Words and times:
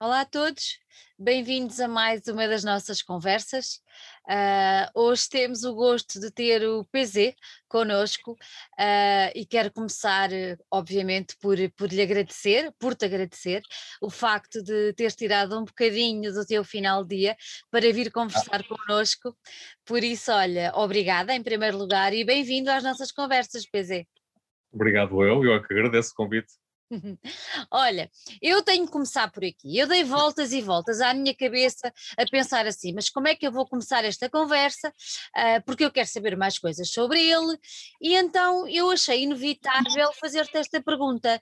Olá 0.00 0.22
a 0.22 0.24
todos, 0.24 0.80
bem-vindos 1.16 1.78
a 1.78 1.86
mais 1.86 2.26
uma 2.26 2.48
das 2.48 2.64
nossas 2.64 3.00
conversas. 3.00 3.80
Uh, 4.28 4.90
hoje 4.92 5.28
temos 5.28 5.62
o 5.62 5.72
gosto 5.72 6.18
de 6.18 6.32
ter 6.32 6.68
o 6.68 6.84
PZ 6.86 7.32
connosco 7.68 8.32
uh, 8.32 9.30
e 9.36 9.46
quero 9.46 9.72
começar, 9.72 10.30
obviamente, 10.68 11.36
por, 11.40 11.56
por 11.76 11.92
lhe 11.92 12.02
agradecer, 12.02 12.72
por 12.76 12.96
te 12.96 13.04
agradecer, 13.04 13.62
o 14.02 14.10
facto 14.10 14.60
de 14.64 14.92
teres 14.94 15.14
tirado 15.14 15.56
um 15.56 15.64
bocadinho 15.64 16.32
do 16.32 16.44
teu 16.44 16.64
final 16.64 17.04
de 17.04 17.16
dia 17.16 17.36
para 17.70 17.92
vir 17.92 18.10
conversar 18.10 18.62
ah. 18.62 18.68
connosco. 18.68 19.34
Por 19.84 20.02
isso, 20.02 20.32
olha, 20.32 20.72
obrigada 20.74 21.32
em 21.32 21.42
primeiro 21.42 21.78
lugar 21.78 22.12
e 22.12 22.24
bem-vindo 22.24 22.68
às 22.68 22.82
nossas 22.82 23.12
conversas, 23.12 23.64
PZ. 23.64 24.04
Obrigado 24.72 25.22
eu, 25.22 25.44
eu 25.44 25.54
é 25.54 25.60
que 25.60 25.72
agradeço 25.72 26.10
o 26.10 26.16
convite. 26.16 26.52
Olha, 27.70 28.10
eu 28.40 28.62
tenho 28.62 28.86
que 28.86 28.92
começar 28.92 29.30
por 29.30 29.44
aqui. 29.44 29.78
Eu 29.78 29.86
dei 29.86 30.04
voltas 30.04 30.52
e 30.52 30.60
voltas 30.60 31.00
à 31.00 31.14
minha 31.14 31.34
cabeça 31.34 31.92
a 32.16 32.24
pensar 32.26 32.66
assim, 32.66 32.92
mas 32.92 33.08
como 33.08 33.28
é 33.28 33.34
que 33.34 33.46
eu 33.46 33.52
vou 33.52 33.66
começar 33.66 34.04
esta 34.04 34.28
conversa? 34.28 34.88
Uh, 35.36 35.62
porque 35.64 35.84
eu 35.84 35.90
quero 35.90 36.08
saber 36.08 36.36
mais 36.36 36.58
coisas 36.58 36.90
sobre 36.90 37.20
ele. 37.20 37.58
E 38.00 38.14
então 38.14 38.68
eu 38.68 38.90
achei 38.90 39.22
inevitável 39.22 40.12
fazer-te 40.14 40.56
esta 40.56 40.82
pergunta: 40.82 41.40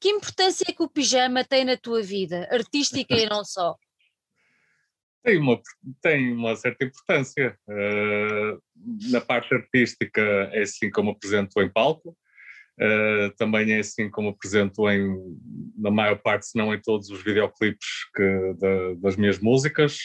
que 0.00 0.08
importância 0.08 0.64
é 0.68 0.72
que 0.72 0.82
o 0.82 0.88
pijama 0.88 1.44
tem 1.44 1.64
na 1.64 1.76
tua 1.76 2.02
vida, 2.02 2.48
artística 2.50 3.14
e 3.14 3.28
não 3.28 3.44
só? 3.44 3.76
Tem 5.22 5.38
uma, 5.38 5.60
tem 6.00 6.32
uma 6.32 6.56
certa 6.56 6.84
importância. 6.84 7.58
Uh, 7.68 8.60
na 9.10 9.20
parte 9.20 9.54
artística, 9.54 10.22
é 10.52 10.62
assim 10.62 10.90
como 10.90 11.10
apresento 11.10 11.60
em 11.60 11.70
palco 11.70 12.16
Uh, 12.80 13.30
também 13.36 13.72
é 13.72 13.80
assim 13.80 14.08
como 14.08 14.30
apresento 14.30 14.88
em, 14.88 15.36
na 15.76 15.90
maior 15.90 16.16
parte, 16.16 16.46
se 16.46 16.56
não 16.56 16.72
em 16.72 16.80
todos 16.80 17.10
os 17.10 17.22
videoclipes 17.22 17.86
que, 18.14 18.54
da, 18.58 18.94
das 18.94 19.16
minhas 19.16 19.38
músicas. 19.38 19.98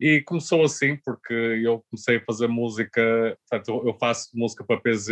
E 0.00 0.22
começou 0.22 0.64
assim, 0.64 0.96
porque 1.04 1.34
eu 1.34 1.84
comecei 1.90 2.16
a 2.16 2.24
fazer 2.24 2.46
música, 2.46 3.36
portanto, 3.48 3.82
eu 3.86 3.94
faço 3.98 4.30
música 4.32 4.64
para 4.64 4.80
PZ 4.80 5.08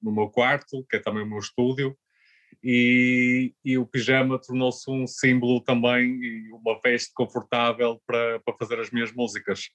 no 0.00 0.12
meu 0.12 0.28
quarto, 0.28 0.86
que 0.88 0.96
é 0.96 1.00
também 1.00 1.24
o 1.24 1.26
meu 1.26 1.38
estúdio, 1.38 1.94
e, 2.62 3.52
e 3.64 3.76
o 3.76 3.86
pijama 3.86 4.40
tornou-se 4.40 4.90
um 4.90 5.06
símbolo 5.06 5.60
também 5.60 6.18
e 6.22 6.52
uma 6.52 6.80
veste 6.82 7.12
confortável 7.14 8.00
para, 8.06 8.40
para 8.40 8.56
fazer 8.56 8.80
as 8.80 8.90
minhas 8.90 9.12
músicas. 9.12 9.68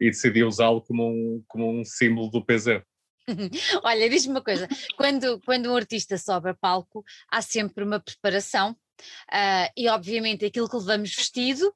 E 0.00 0.06
decidi 0.06 0.44
usá-lo 0.44 0.82
como 0.82 1.08
um, 1.08 1.42
como 1.48 1.80
um 1.80 1.84
símbolo 1.84 2.30
do 2.30 2.44
PZ. 2.44 2.82
Olha, 3.82 4.08
diz-me 4.08 4.32
uma 4.32 4.42
coisa: 4.42 4.68
quando, 4.96 5.40
quando 5.40 5.70
um 5.70 5.76
artista 5.76 6.16
sobe 6.16 6.50
a 6.50 6.54
palco, 6.54 7.04
há 7.30 7.42
sempre 7.42 7.84
uma 7.84 8.00
preparação, 8.00 8.72
uh, 8.72 9.72
e 9.76 9.88
obviamente 9.88 10.44
aquilo 10.44 10.68
que 10.68 10.76
levamos 10.76 11.14
vestido 11.14 11.72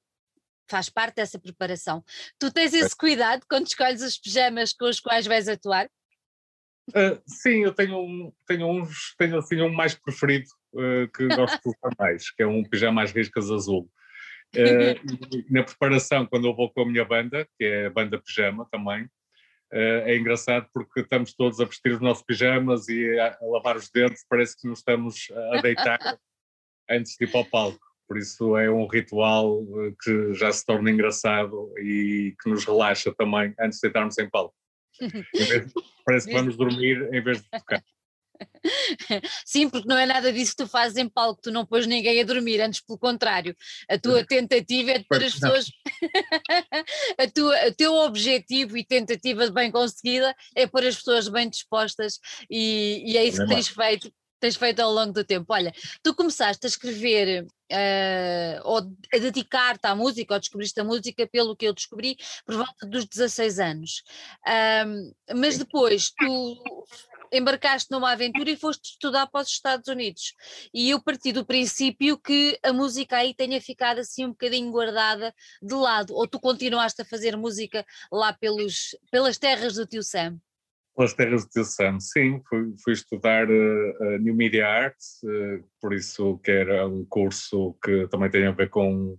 faz 0.69 0.89
parte 0.89 1.17
dessa 1.17 1.39
preparação. 1.39 2.03
Tu 2.39 2.51
tens 2.51 2.73
esse 2.73 2.97
cuidado 2.97 3.45
quando 3.49 3.67
escolhes 3.67 4.03
os 4.03 4.19
pijamas 4.19 4.73
com 4.73 4.87
os 4.87 5.01
quais 5.01 5.27
vais 5.27 5.49
atuar? 5.49 5.89
Uh, 6.91 7.21
sim, 7.27 7.63
eu 7.63 7.73
tenho, 7.73 7.99
um, 7.99 8.33
tenho 8.47 8.67
uns, 8.67 9.15
tenho 9.17 9.39
assim 9.39 9.61
um 9.61 9.73
mais 9.73 9.95
preferido 9.95 10.49
uh, 10.75 11.09
que 11.15 11.27
gosto 11.29 11.61
de 11.63 11.69
usar 11.69 11.95
mais, 11.99 12.31
que 12.31 12.43
é 12.43 12.47
um 12.47 12.65
pijama 12.65 13.03
às 13.03 13.13
riscas 13.13 13.51
azul. 13.51 13.89
Uh, 14.55 14.97
na 15.51 15.63
preparação, 15.63 16.27
quando 16.27 16.49
eu 16.49 16.55
vou 16.55 16.73
com 16.73 16.83
a 16.83 16.87
minha 16.87 17.05
banda, 17.05 17.47
que 17.59 17.65
é 17.65 17.87
a 17.87 17.91
banda 17.91 18.21
pijama 18.21 18.67
também, 18.71 19.09
é 19.73 20.17
engraçado 20.17 20.69
porque 20.73 21.01
estamos 21.01 21.35
todos 21.35 21.61
a 21.61 21.65
vestir 21.65 21.93
os 21.93 22.01
nossos 22.01 22.23
pijamas 22.25 22.89
e 22.89 23.19
a, 23.19 23.39
a 23.41 23.47
lavar 23.47 23.77
os 23.77 23.91
dentes, 23.91 24.25
parece 24.29 24.57
que 24.61 24.69
nos 24.69 24.81
estamos 24.81 25.29
a 25.55 25.61
deitar 25.61 25.99
antes 26.91 27.17
de 27.17 27.25
ir 27.25 27.31
para 27.31 27.41
o 27.41 27.51
palco. 27.51 27.93
Por 28.07 28.19
isso 28.19 28.57
é 28.59 28.71
um 28.71 28.87
ritual 28.87 29.63
eh, 29.63 29.95
que 30.03 30.35
já 30.35 30.53
se 30.53 30.67
torna 30.67 30.91
engraçado 30.91 31.73
e 31.79 32.35
que 32.43 32.51
nos 32.51 32.65
relaxa 32.67 33.15
também 33.17 33.55
antes 33.59 33.79
de 33.79 33.83
deitarmos 33.89 34.19
em 34.19 34.29
palco. 34.29 34.55
Parece 36.05 36.27
que 36.27 36.35
vamos 36.35 36.57
dormir 36.57 37.09
em 37.11 37.23
vez 37.23 37.41
de 37.41 37.49
tocar. 37.49 37.83
Sim, 39.45 39.69
porque 39.69 39.89
não 39.89 39.99
é 39.99 40.07
nada 40.07 40.33
disso 40.33 40.53
que 40.53 40.65
tu 40.65 40.69
fazes 40.69 40.97
em 40.97 41.09
palco, 41.09 41.41
tu 41.43 41.51
não 41.51 41.67
pões 41.67 41.87
ninguém 41.87 42.21
a 42.21 42.25
dormir, 42.25 42.61
antes 42.61 42.81
pelo 42.81 42.99
contrário, 42.99 43.57
a 43.89 43.99
tua 43.99 44.25
tentativa 44.25 44.93
é 44.93 44.99
de 44.99 45.05
pôr 45.05 45.23
as 45.23 45.35
pessoas. 45.35 45.67
a 47.19 47.31
tua, 47.31 47.69
o 47.69 47.75
teu 47.75 47.95
objetivo 47.95 48.77
e 48.77 48.85
tentativa 48.85 49.51
bem 49.51 49.71
conseguida 49.71 50.35
é 50.55 50.67
pôr 50.67 50.85
as 50.85 50.97
pessoas 50.97 51.29
bem 51.29 51.49
dispostas 51.49 52.19
e, 52.51 53.03
e 53.07 53.17
é 53.17 53.25
isso 53.25 53.43
que 53.43 53.49
tens 53.49 53.69
feito 53.69 54.13
tens 54.43 54.57
feito 54.57 54.81
ao 54.81 54.93
longo 54.93 55.13
do 55.13 55.23
tempo. 55.23 55.47
Olha, 55.51 55.73
tu 56.03 56.13
começaste 56.17 56.67
a 56.67 56.69
escrever 56.69 57.45
uh, 57.45 58.61
ou 58.65 58.79
a 58.79 59.19
dedicar-te 59.19 59.87
à 59.87 59.95
música, 59.95 60.35
ou 60.35 60.41
descobriste 60.41 60.81
a 60.81 60.85
música, 60.85 61.29
pelo 61.29 61.57
que 61.57 61.65
eu 61.65 61.73
descobri, 61.73 62.17
por 62.45 62.57
volta 62.57 62.85
dos 62.85 63.07
16 63.07 63.61
anos. 63.61 64.03
Um, 64.85 65.13
mas 65.37 65.59
depois 65.59 66.11
tu 66.11 66.63
embarcaste 67.33 67.91
numa 67.91 68.13
aventura 68.13 68.51
e 68.51 68.57
foste 68.57 68.91
estudar 68.91 69.27
para 69.27 69.43
os 69.43 69.49
Estados 69.49 69.89
Unidos. 69.89 70.35
E 70.73 70.91
eu 70.91 71.03
parti 71.03 71.33
do 71.33 71.47
princípio 71.47 72.19
que 72.19 72.59
a 72.63 72.73
música 72.73 73.17
aí 73.17 73.35
tenha 73.35 73.61
ficado 73.61 74.01
assim 74.01 74.27
um 74.27 74.31
bocadinho 74.31 74.71
guardada 74.71 75.35
de 75.63 75.75
lado, 75.75 76.15
ou 76.15 76.27
tu 76.29 76.39
continuaste 76.39 77.03
a 77.03 77.05
fazer 77.05 77.37
música 77.37 77.85
lá 78.11 78.33
pelos, 78.33 78.97
pelas 79.11 79.39
terras 79.39 79.75
do 79.75 79.87
tio 79.87 80.03
Sam? 80.03 80.39
Pelas 80.95 81.15
terras 81.15 81.45
do 81.45 81.51
tio 81.51 81.65
Sam, 81.65 81.99
sim, 81.99 82.43
fui, 82.49 82.75
fui 82.85 82.93
estudar 82.93 83.49
uh, 83.49 84.19
New 84.21 84.35
Media 84.35 84.67
Arts, 84.67 85.23
uh, 85.25 85.65
por 85.81 85.95
isso 85.95 86.39
que 86.39 86.51
era 86.51 86.87
um 86.87 87.05
curso 87.07 87.75
que 87.83 88.07
também 88.09 88.31
tem 88.31 88.47
a 88.47 88.53
ver 88.53 88.69
com 88.69 89.17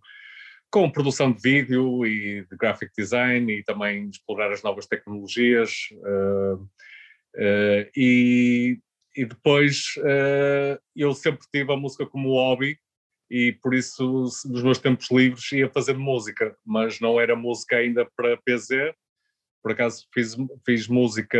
com 0.70 0.90
produção 0.90 1.32
de 1.32 1.40
vídeo 1.40 2.04
e 2.04 2.48
de 2.50 2.58
graphic 2.58 2.92
design 2.98 3.54
e 3.54 3.64
também 3.64 4.10
explorar 4.10 4.52
as 4.52 4.64
novas 4.64 4.88
tecnologias. 4.88 5.70
Uh, 5.92 6.68
Uh, 7.36 7.90
e, 7.96 8.80
e 9.16 9.26
depois 9.26 9.96
uh, 9.98 10.80
eu 10.96 11.14
sempre 11.14 11.48
tive 11.52 11.72
a 11.74 11.78
música 11.78 12.06
como 12.06 12.34
hobby 12.34 12.78
e 13.30 13.52
por 13.54 13.74
isso 13.74 14.30
nos 14.46 14.64
meus 14.64 14.78
tempos 14.78 15.10
livres 15.10 15.52
ia 15.52 15.70
fazer 15.70 15.98
música, 15.98 16.56
mas 16.66 17.00
não 17.00 17.20
era 17.20 17.36
música 17.36 17.78
ainda 17.78 18.08
para 18.16 18.38
PZ, 18.38 18.94
por 19.64 19.72
acaso 19.72 20.06
fiz, 20.14 20.36
fiz 20.66 20.88
música 20.88 21.40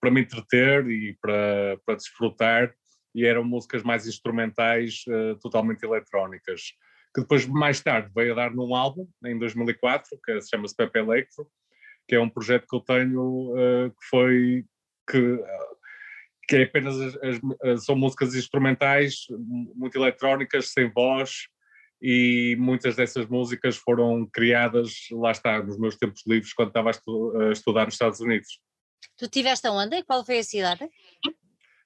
para 0.00 0.10
me 0.10 0.20
entreter 0.20 0.86
e 0.88 1.16
para, 1.20 1.78
para 1.84 1.96
desfrutar 1.96 2.72
e 3.14 3.24
eram 3.24 3.42
músicas 3.42 3.82
mais 3.82 4.06
instrumentais, 4.06 5.02
uh, 5.08 5.36
totalmente 5.40 5.82
eletrónicas, 5.82 6.74
que 7.14 7.22
depois 7.22 7.46
mais 7.46 7.80
tarde 7.80 8.12
veio 8.14 8.32
a 8.32 8.36
dar 8.36 8.54
num 8.54 8.74
álbum, 8.74 9.08
em 9.24 9.38
2004, 9.38 10.20
que 10.22 10.40
se 10.42 10.50
chama-se 10.50 10.76
Pepe 10.76 10.98
Electro, 10.98 11.48
que 12.06 12.14
é 12.14 12.20
um 12.20 12.28
projeto 12.28 12.66
que 12.68 12.76
eu 12.76 12.80
tenho 12.80 13.54
uh, 13.54 13.90
que 13.90 14.06
foi 14.10 14.64
que, 15.08 15.38
que 16.48 16.56
é 16.56 16.62
apenas 16.64 16.98
as, 17.00 17.14
as, 17.62 17.84
são 17.84 17.96
músicas 17.96 18.34
instrumentais, 18.34 19.26
muito 19.74 19.96
eletrónicas, 19.96 20.72
sem 20.72 20.90
voz, 20.90 21.48
e 22.00 22.56
muitas 22.58 22.96
dessas 22.96 23.26
músicas 23.26 23.76
foram 23.76 24.26
criadas, 24.26 25.06
lá 25.10 25.30
está, 25.30 25.62
nos 25.62 25.78
meus 25.78 25.96
tempos 25.96 26.22
livres, 26.26 26.52
quando 26.52 26.68
estava 26.68 26.90
a, 26.90 26.92
estu 26.92 27.36
a 27.40 27.52
estudar 27.52 27.84
nos 27.86 27.94
Estados 27.94 28.20
Unidos. 28.20 28.60
Tu 29.16 29.24
estiveste 29.24 29.66
aonde? 29.66 30.02
Qual 30.04 30.24
foi 30.24 30.38
a 30.38 30.44
cidade? 30.44 30.88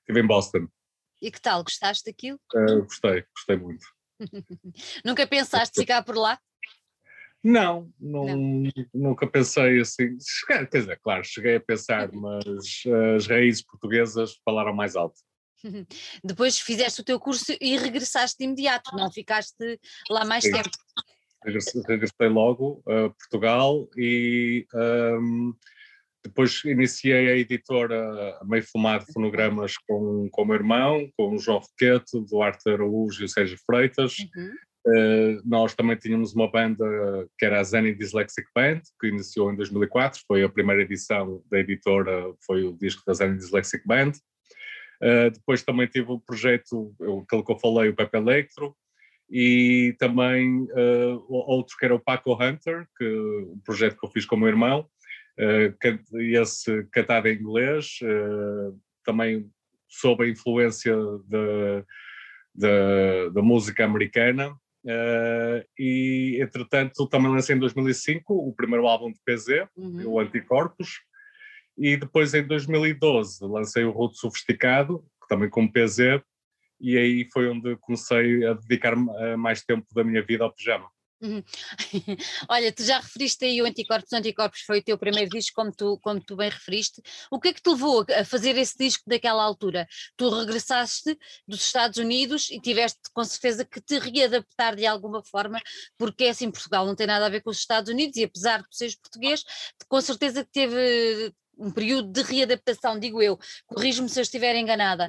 Estive 0.00 0.20
em 0.20 0.26
Boston. 0.26 0.68
E 1.22 1.30
que 1.30 1.40
tal? 1.40 1.62
Gostaste 1.62 2.10
daquilo? 2.10 2.40
Uh, 2.54 2.82
gostei, 2.82 3.24
gostei 3.34 3.56
muito. 3.56 3.84
Nunca 5.04 5.26
pensaste 5.26 5.80
ficar 5.80 6.02
por 6.02 6.16
lá? 6.16 6.40
Não, 7.42 7.90
não, 7.98 8.26
não, 8.36 8.70
nunca 8.92 9.26
pensei 9.26 9.80
assim. 9.80 10.16
Quer 10.46 10.68
dizer, 10.68 11.00
claro, 11.02 11.24
cheguei 11.24 11.56
a 11.56 11.60
pensar, 11.60 12.10
mas 12.12 12.44
as 13.16 13.26
raízes 13.26 13.62
portuguesas 13.62 14.38
falaram 14.44 14.74
mais 14.74 14.96
alto. 14.96 15.18
Depois 16.24 16.58
fizeste 16.58 17.00
o 17.00 17.04
teu 17.04 17.18
curso 17.18 17.52
e 17.60 17.76
regressaste 17.76 18.38
de 18.38 18.44
imediato, 18.44 18.94
não 18.96 19.10
ficaste 19.10 19.80
lá 20.08 20.24
mais 20.24 20.44
Sim. 20.44 20.52
tempo. 20.52 20.70
Regressei, 21.44 21.82
regressei 21.88 22.28
logo 22.28 22.82
a 22.86 23.08
Portugal 23.10 23.88
e 23.96 24.66
um, 24.74 25.54
depois 26.22 26.62
iniciei 26.66 27.30
a 27.30 27.36
editora 27.36 28.38
Meio 28.44 28.62
Fumado 28.62 29.06
Fonogramas 29.10 29.78
com, 29.88 30.28
com 30.30 30.42
o 30.42 30.44
meu 30.44 30.56
irmão, 30.56 31.10
com 31.16 31.34
o 31.34 31.38
João 31.38 31.58
Roquete, 31.58 32.20
Duarte 32.28 32.68
Araújo 32.68 33.22
e 33.22 33.24
o 33.24 33.28
Sérgio 33.28 33.58
Freitas. 33.64 34.18
Uhum. 34.18 34.52
Uh, 34.86 35.42
nós 35.44 35.74
também 35.74 35.96
tínhamos 35.96 36.34
uma 36.34 36.50
banda 36.50 36.84
que 37.38 37.44
era 37.44 37.60
a 37.60 37.62
Zenny 37.62 37.94
Dyslexic 37.94 38.48
Band, 38.54 38.80
que 38.98 39.08
iniciou 39.08 39.52
em 39.52 39.56
2004, 39.56 40.22
foi 40.26 40.42
a 40.42 40.48
primeira 40.48 40.82
edição 40.82 41.42
da 41.50 41.58
editora, 41.58 42.32
foi 42.46 42.64
o 42.64 42.72
disco 42.72 43.02
da 43.06 43.12
Zenny 43.12 43.36
Dyslexic 43.36 43.86
Band. 43.86 44.12
Uh, 45.02 45.30
depois 45.30 45.62
também 45.62 45.86
tive 45.86 46.10
o 46.12 46.20
projeto, 46.20 46.94
aquele 47.22 47.42
que 47.42 47.52
eu 47.52 47.58
falei, 47.58 47.90
o 47.90 47.96
Pepe 47.96 48.16
Electro, 48.16 48.74
e 49.30 49.94
também 49.98 50.62
uh, 50.62 51.24
outro 51.28 51.76
que 51.78 51.84
era 51.84 51.94
o 51.94 52.00
Paco 52.00 52.32
Hunter, 52.34 52.86
que 52.96 53.04
um 53.04 53.60
projeto 53.64 53.98
que 53.98 54.06
eu 54.06 54.10
fiz 54.10 54.24
com 54.24 54.36
o 54.36 54.38
meu 54.38 54.48
irmão, 54.48 54.86
uh, 55.38 56.18
esse 56.18 56.84
cantado 56.90 57.28
em 57.28 57.34
inglês, 57.34 57.98
também 59.04 59.50
sob 59.88 60.24
a 60.24 60.28
influência 60.28 60.96
da 62.54 63.42
música 63.42 63.84
americana, 63.84 64.54
Uh, 64.84 65.62
e 65.78 66.38
entretanto, 66.40 67.06
também 67.08 67.30
lancei 67.30 67.54
em 67.54 67.58
2005 67.58 68.32
o 68.32 68.54
primeiro 68.54 68.86
álbum 68.86 69.12
de 69.12 69.20
PZ, 69.24 69.68
uhum. 69.76 70.08
o 70.08 70.20
Anticorpos, 70.20 71.00
e 71.76 71.96
depois 71.96 72.32
em 72.34 72.46
2012 72.46 73.44
lancei 73.44 73.84
o 73.84 73.90
Ruto 73.90 74.16
Sofisticado, 74.16 75.04
também 75.28 75.48
com 75.48 75.70
PZ, 75.70 76.22
e 76.80 76.96
aí 76.96 77.28
foi 77.32 77.48
onde 77.48 77.76
comecei 77.76 78.44
a 78.46 78.54
dedicar 78.54 78.96
mais 79.36 79.62
tempo 79.62 79.86
da 79.94 80.02
minha 80.02 80.22
vida 80.22 80.44
ao 80.44 80.52
pijama. 80.52 80.88
Uhum. 81.22 81.42
Olha, 82.48 82.72
tu 82.72 82.82
já 82.82 82.98
referiste 82.98 83.44
aí 83.44 83.60
o 83.60 83.66
Anticorpos, 83.66 84.12
Anticorpos 84.12 84.60
foi 84.62 84.78
o 84.78 84.82
teu 84.82 84.96
primeiro 84.96 85.28
disco, 85.28 85.54
como 85.54 85.70
tu, 85.70 85.98
como 86.02 86.18
tu 86.18 86.34
bem 86.34 86.48
referiste. 86.48 87.02
O 87.30 87.38
que 87.38 87.48
é 87.48 87.52
que 87.52 87.62
te 87.62 87.68
levou 87.68 88.06
a 88.18 88.24
fazer 88.24 88.56
esse 88.56 88.78
disco 88.78 89.04
daquela 89.06 89.42
altura? 89.42 89.86
Tu 90.16 90.28
regressaste 90.30 91.18
dos 91.46 91.60
Estados 91.60 91.98
Unidos 91.98 92.50
e 92.50 92.58
tiveste 92.58 93.00
com 93.12 93.22
certeza 93.22 93.64
que 93.64 93.80
te 93.80 93.98
readaptar 93.98 94.74
de 94.74 94.86
alguma 94.86 95.22
forma, 95.22 95.60
porque 95.98 96.24
é 96.24 96.30
assim, 96.30 96.50
Portugal 96.50 96.86
não 96.86 96.94
tem 96.94 97.06
nada 97.06 97.26
a 97.26 97.30
ver 97.30 97.42
com 97.42 97.50
os 97.50 97.58
Estados 97.58 97.92
Unidos 97.92 98.16
e 98.16 98.24
apesar 98.24 98.62
de 98.62 98.66
seres 98.70 98.96
português, 98.96 99.44
com 99.88 100.00
certeza 100.00 100.42
que 100.42 100.50
teve 100.50 101.34
um 101.58 101.70
período 101.70 102.10
de 102.10 102.22
readaptação, 102.22 102.98
digo 102.98 103.20
eu. 103.20 103.38
Corrijo-me 103.66 104.08
se 104.08 104.18
eu 104.18 104.22
estiver 104.22 104.56
enganada. 104.56 105.06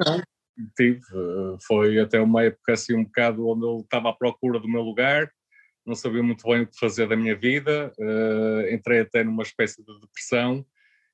Tive, 0.76 1.00
foi 1.66 2.00
até 2.00 2.20
uma 2.20 2.44
época 2.44 2.74
assim 2.74 2.94
um 2.96 3.06
bocado 3.06 3.48
onde 3.48 3.66
eu 3.66 3.80
estava 3.80 4.10
à 4.10 4.14
procura 4.14 4.60
do 4.60 4.68
meu 4.68 4.82
lugar, 4.82 5.32
não 5.86 5.96
sabia 5.96 6.22
muito 6.22 6.48
bem 6.48 6.62
o 6.62 6.68
que 6.68 6.78
fazer 6.78 7.08
da 7.08 7.16
minha 7.16 7.36
vida, 7.36 7.92
uh, 8.00 8.74
entrei 8.74 9.00
até 9.02 9.24
numa 9.24 9.44
espécie 9.44 9.84
de 9.84 10.00
depressão 10.00 10.66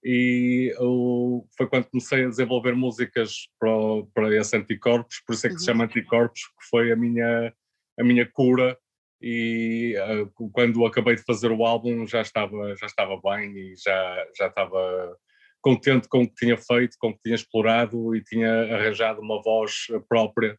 e 0.04 0.74
eu, 0.78 1.48
foi 1.58 1.68
quando 1.68 1.90
comecei 1.90 2.26
a 2.26 2.30
desenvolver 2.30 2.76
músicas 2.76 3.50
para, 3.60 3.70
para 4.14 4.36
esse 4.36 4.56
anticorpos, 4.56 5.22
por 5.26 5.34
isso 5.34 5.48
é 5.48 5.50
que 5.50 5.56
uhum. 5.56 5.60
se 5.60 5.66
chama 5.66 5.86
anticorpos, 5.86 6.42
que 6.42 6.70
foi 6.70 6.92
a 6.92 6.96
minha, 6.96 7.54
a 8.00 8.04
minha 8.04 8.30
cura 8.30 8.78
e 9.22 9.96
uh, 9.98 10.50
quando 10.52 10.86
acabei 10.86 11.16
de 11.16 11.24
fazer 11.24 11.52
o 11.52 11.66
álbum 11.66 12.06
já 12.06 12.22
estava, 12.22 12.76
já 12.76 12.86
estava 12.86 13.20
bem 13.24 13.52
e 13.58 13.76
já, 13.76 14.28
já 14.38 14.48
estava 14.48 15.18
contente 15.62 16.08
com 16.08 16.24
o 16.24 16.28
que 16.28 16.36
tinha 16.36 16.58
feito, 16.58 16.96
com 17.00 17.10
o 17.10 17.14
que 17.14 17.24
tinha 17.24 17.36
explorado 17.36 18.16
e 18.16 18.24
tinha 18.24 18.76
arranjado 18.76 19.22
uma 19.22 19.42
voz 19.42 19.88
própria 20.08 20.58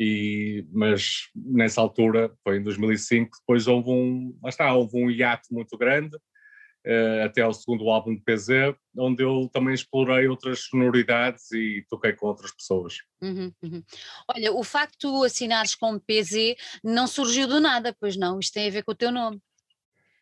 e, 0.00 0.64
mas 0.70 1.28
nessa 1.34 1.80
altura, 1.80 2.32
foi 2.44 2.58
em 2.58 2.62
2005, 2.62 3.38
depois 3.40 3.66
houve 3.66 3.90
um, 3.90 4.38
está, 4.46 4.72
houve 4.72 4.96
um 4.96 5.10
hiato 5.10 5.52
muito 5.52 5.76
grande, 5.76 6.16
uh, 6.16 7.24
até 7.24 7.42
ao 7.42 7.52
segundo 7.52 7.90
álbum 7.90 8.14
de 8.14 8.22
PZ, 8.22 8.76
onde 8.96 9.24
eu 9.24 9.50
também 9.52 9.74
explorei 9.74 10.28
outras 10.28 10.60
sonoridades 10.60 11.50
e 11.50 11.84
toquei 11.90 12.12
com 12.12 12.28
outras 12.28 12.52
pessoas. 12.54 12.98
Uhum, 13.20 13.52
uhum. 13.60 13.82
Olha, 14.32 14.52
o 14.52 14.62
facto 14.62 14.92
de 14.92 14.98
tu 14.98 15.24
assinares 15.24 15.74
com 15.74 15.98
PZ 15.98 16.54
não 16.84 17.08
surgiu 17.08 17.48
do 17.48 17.58
nada, 17.58 17.92
pois 17.98 18.16
não? 18.16 18.38
Isto 18.38 18.54
tem 18.54 18.68
a 18.68 18.72
ver 18.72 18.84
com 18.84 18.92
o 18.92 18.96
teu 18.96 19.10
nome. 19.10 19.40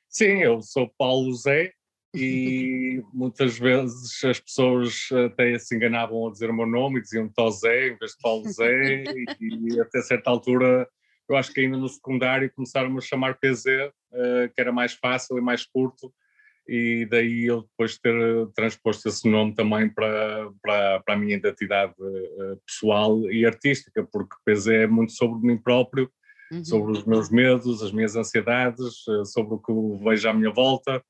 Sim, 0.09 0.39
eu 0.43 0.63
sou 0.63 0.91
Paulo 0.97 1.31
Zé, 1.35 1.75
e 2.17 3.03
muitas 3.13 3.59
vezes 3.59 4.25
as 4.25 4.41
pessoas 4.41 5.09
até 5.27 5.59
se 5.59 5.75
enganavam 5.77 6.27
a 6.27 6.33
dizer 6.33 6.51
o 6.51 6.55
meu 6.55 6.67
nome 6.67 6.99
e 6.99 7.03
diziam 7.03 7.29
Tosé 7.29 7.89
em 7.89 7.97
vez 7.97 8.13
de 8.13 8.19
Paulo 8.23 8.49
Zé 8.51 9.05
e, 9.41 9.81
até 9.81 10.01
certa 10.03 10.31
altura 10.31 10.89
eu 11.29 11.37
acho 11.37 11.53
que 11.53 11.61
ainda 11.61 11.77
no 11.77 11.89
secundário 11.89 12.53
começaram-me 12.55 12.99
a 12.99 13.01
chamar 13.01 13.39
PZ, 13.39 13.67
uh, 13.67 14.49
que 14.55 14.61
era 14.61 14.71
mais 14.71 14.95
fácil 14.95 15.37
e 15.37 15.41
mais 15.41 15.67
curto 15.67 16.13
e 16.69 17.07
daí 17.11 17.47
eu 17.47 17.63
depois 17.63 17.93
de 17.93 18.01
ter 18.01 18.49
transposto 18.55 19.09
esse 19.09 19.29
nome 19.29 19.55
também 19.55 19.89
para, 19.89 20.51
para, 20.61 21.01
para 21.01 21.15
a 21.15 21.17
minha 21.17 21.37
identidade 21.37 21.93
uh, 21.99 22.57
pessoal 22.67 23.31
e 23.31 23.47
artística, 23.47 24.07
porque 24.11 24.35
PZ 24.45 24.67
é 24.69 24.87
muito 24.87 25.13
sobre 25.13 25.47
mim 25.47 25.57
próprio, 25.57 26.11
uhum. 26.51 26.65
sobre 26.65 26.93
os 26.93 27.05
meus 27.05 27.31
medos, 27.31 27.83
as 27.83 27.93
minhas 27.93 28.17
ansiedades, 28.17 29.07
uh, 29.07 29.25
sobre 29.25 29.55
o 29.55 29.59
que 29.59 30.05
vejo 30.05 30.29
à 30.29 30.35
minha 30.35 30.53
volta, 30.53 31.03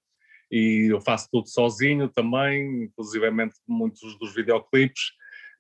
e 0.51 0.93
eu 0.93 1.01
faço 1.01 1.29
tudo 1.31 1.49
sozinho 1.49 2.09
também, 2.09 2.85
inclusivamente 2.85 3.55
muitos 3.67 4.19
dos 4.19 4.35
videoclipes, 4.35 5.13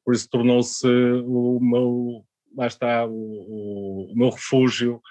por 0.04 0.14
isso 0.14 0.28
tornou-se 0.30 0.86
o 0.86 1.58
meu, 1.60 2.24
lá 2.56 2.66
está, 2.66 3.06
o, 3.06 4.12
o 4.12 4.14
meu 4.16 4.30
refúgio 4.30 5.02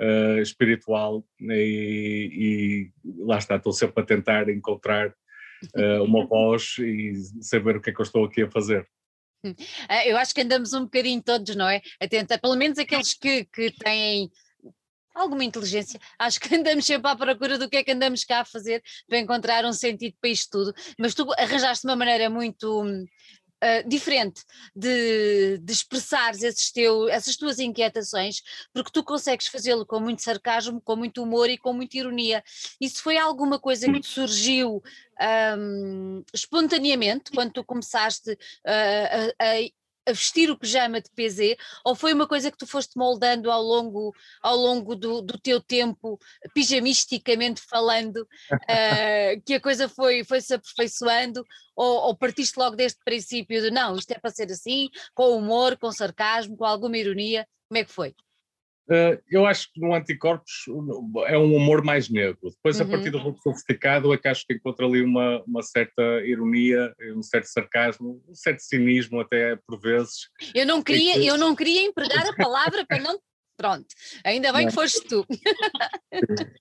uh, 0.00 0.40
espiritual 0.40 1.24
e, 1.40 2.90
e, 3.04 3.24
lá 3.24 3.38
está, 3.38 3.56
estou 3.56 3.72
sempre 3.72 4.02
a 4.02 4.06
tentar 4.06 4.48
encontrar 4.48 5.08
uh, 5.08 6.04
uma 6.04 6.24
voz 6.28 6.76
e 6.78 7.14
saber 7.40 7.76
o 7.76 7.80
que 7.80 7.90
é 7.90 7.92
que 7.92 8.00
eu 8.00 8.04
estou 8.04 8.24
aqui 8.24 8.42
a 8.42 8.50
fazer. 8.50 8.88
Eh, 9.88 10.10
eu 10.10 10.16
acho 10.16 10.34
que 10.34 10.40
andamos 10.40 10.72
um 10.72 10.84
bocadinho 10.84 11.22
todos, 11.22 11.54
não 11.54 11.68
é? 11.68 11.82
A 12.00 12.08
tentar, 12.08 12.38
pelo 12.38 12.56
menos 12.56 12.78
aqueles 12.78 13.12
que, 13.12 13.44
que 13.44 13.70
têm 13.72 14.30
alguma 15.14 15.44
inteligência. 15.44 16.00
Acho 16.18 16.40
que 16.40 16.54
andamos 16.54 16.84
sempre 16.84 17.10
à 17.10 17.16
procura 17.16 17.56
do 17.58 17.68
que 17.68 17.76
é 17.76 17.84
que 17.84 17.92
andamos 17.92 18.24
cá 18.24 18.40
a 18.40 18.44
fazer 18.44 18.82
para 19.08 19.18
encontrar 19.18 19.64
um 19.64 19.72
sentido 19.72 20.16
para 20.20 20.30
isto 20.30 20.50
tudo. 20.50 20.74
Mas 20.98 21.14
tu 21.14 21.26
arranjaste 21.38 21.86
uma 21.86 21.96
maneira 21.96 22.28
muito 22.28 22.82
uh, 23.64 23.88
diferente 23.88 24.42
de, 24.74 25.58
de 25.58 25.72
expressares 25.72 26.42
esses 26.42 26.70
teu, 26.70 27.08
essas 27.08 27.36
tuas 27.36 27.58
inquietações, 27.58 28.42
porque 28.72 28.90
tu 28.92 29.02
consegues 29.02 29.46
fazê-lo 29.46 29.86
com 29.86 30.00
muito 30.00 30.22
sarcasmo, 30.22 30.80
com 30.80 30.96
muito 30.96 31.22
humor 31.22 31.48
e 31.48 31.58
com 31.58 31.72
muita 31.72 31.96
ironia. 31.96 32.42
Isso 32.80 33.02
foi 33.02 33.16
alguma 33.16 33.58
coisa 33.58 33.90
que 33.90 34.00
te 34.00 34.08
surgiu 34.08 34.82
um, 35.58 36.22
espontaneamente 36.32 37.30
quando 37.30 37.52
tu 37.52 37.64
começaste 37.64 38.32
uh, 38.32 39.34
a 39.38 39.83
a 40.06 40.12
vestir 40.12 40.50
o 40.50 40.58
pijama 40.58 41.00
de 41.00 41.10
PZ 41.10 41.56
ou 41.84 41.94
foi 41.94 42.12
uma 42.12 42.26
coisa 42.26 42.50
que 42.50 42.58
tu 42.58 42.66
foste 42.66 42.96
moldando 42.96 43.50
ao 43.50 43.62
longo, 43.62 44.14
ao 44.42 44.56
longo 44.56 44.94
do, 44.94 45.22
do 45.22 45.38
teu 45.38 45.60
tempo, 45.60 46.18
pijamisticamente 46.52 47.60
falando, 47.62 48.22
uh, 48.52 49.40
que 49.44 49.54
a 49.54 49.60
coisa 49.60 49.88
foi, 49.88 50.24
foi 50.24 50.40
se 50.40 50.54
aperfeiçoando 50.54 51.44
ou, 51.74 52.08
ou, 52.08 52.16
partiste 52.16 52.56
logo 52.56 52.76
deste 52.76 53.00
princípio 53.04 53.60
de 53.60 53.70
não, 53.70 53.96
isto 53.96 54.10
é 54.12 54.18
para 54.18 54.30
ser 54.30 54.50
assim, 54.50 54.88
com 55.14 55.36
humor, 55.36 55.76
com 55.76 55.90
sarcasmo, 55.90 56.56
com 56.56 56.64
alguma 56.64 56.96
ironia, 56.96 57.46
como 57.68 57.78
é 57.78 57.84
que 57.84 57.92
foi? 57.92 58.14
Uh, 58.88 59.18
eu 59.30 59.46
acho 59.46 59.72
que 59.72 59.80
no 59.80 59.94
Anticorpos 59.94 60.66
é 61.26 61.38
um 61.38 61.54
humor 61.54 61.82
mais 61.82 62.10
negro. 62.10 62.38
Depois, 62.42 62.78
uhum. 62.78 62.86
a 62.86 62.90
partir 62.90 63.10
do 63.10 63.18
uhum. 63.18 63.36
sofisticado, 63.38 64.12
é 64.12 64.18
que 64.18 64.28
acho 64.28 64.46
que 64.46 64.54
encontra 64.54 64.84
ali 64.84 65.02
uma, 65.02 65.42
uma 65.46 65.62
certa 65.62 66.02
ironia, 66.24 66.94
um 67.16 67.22
certo 67.22 67.46
sarcasmo, 67.46 68.22
um 68.28 68.34
certo 68.34 68.60
cinismo 68.60 69.20
até 69.20 69.56
por 69.66 69.80
vezes. 69.80 70.28
Eu 70.54 70.66
não 70.66 70.82
queria, 70.82 71.14
que... 71.14 71.26
eu 71.26 71.38
não 71.38 71.54
queria 71.54 71.82
empregar 71.82 72.26
a 72.26 72.36
palavra 72.36 72.84
para 72.86 73.00
não. 73.00 73.18
Pronto, 73.56 73.86
ainda 74.24 74.52
bem 74.52 74.62
não. 74.62 74.68
que 74.68 74.74
foste 74.74 75.06
tu. 75.06 75.24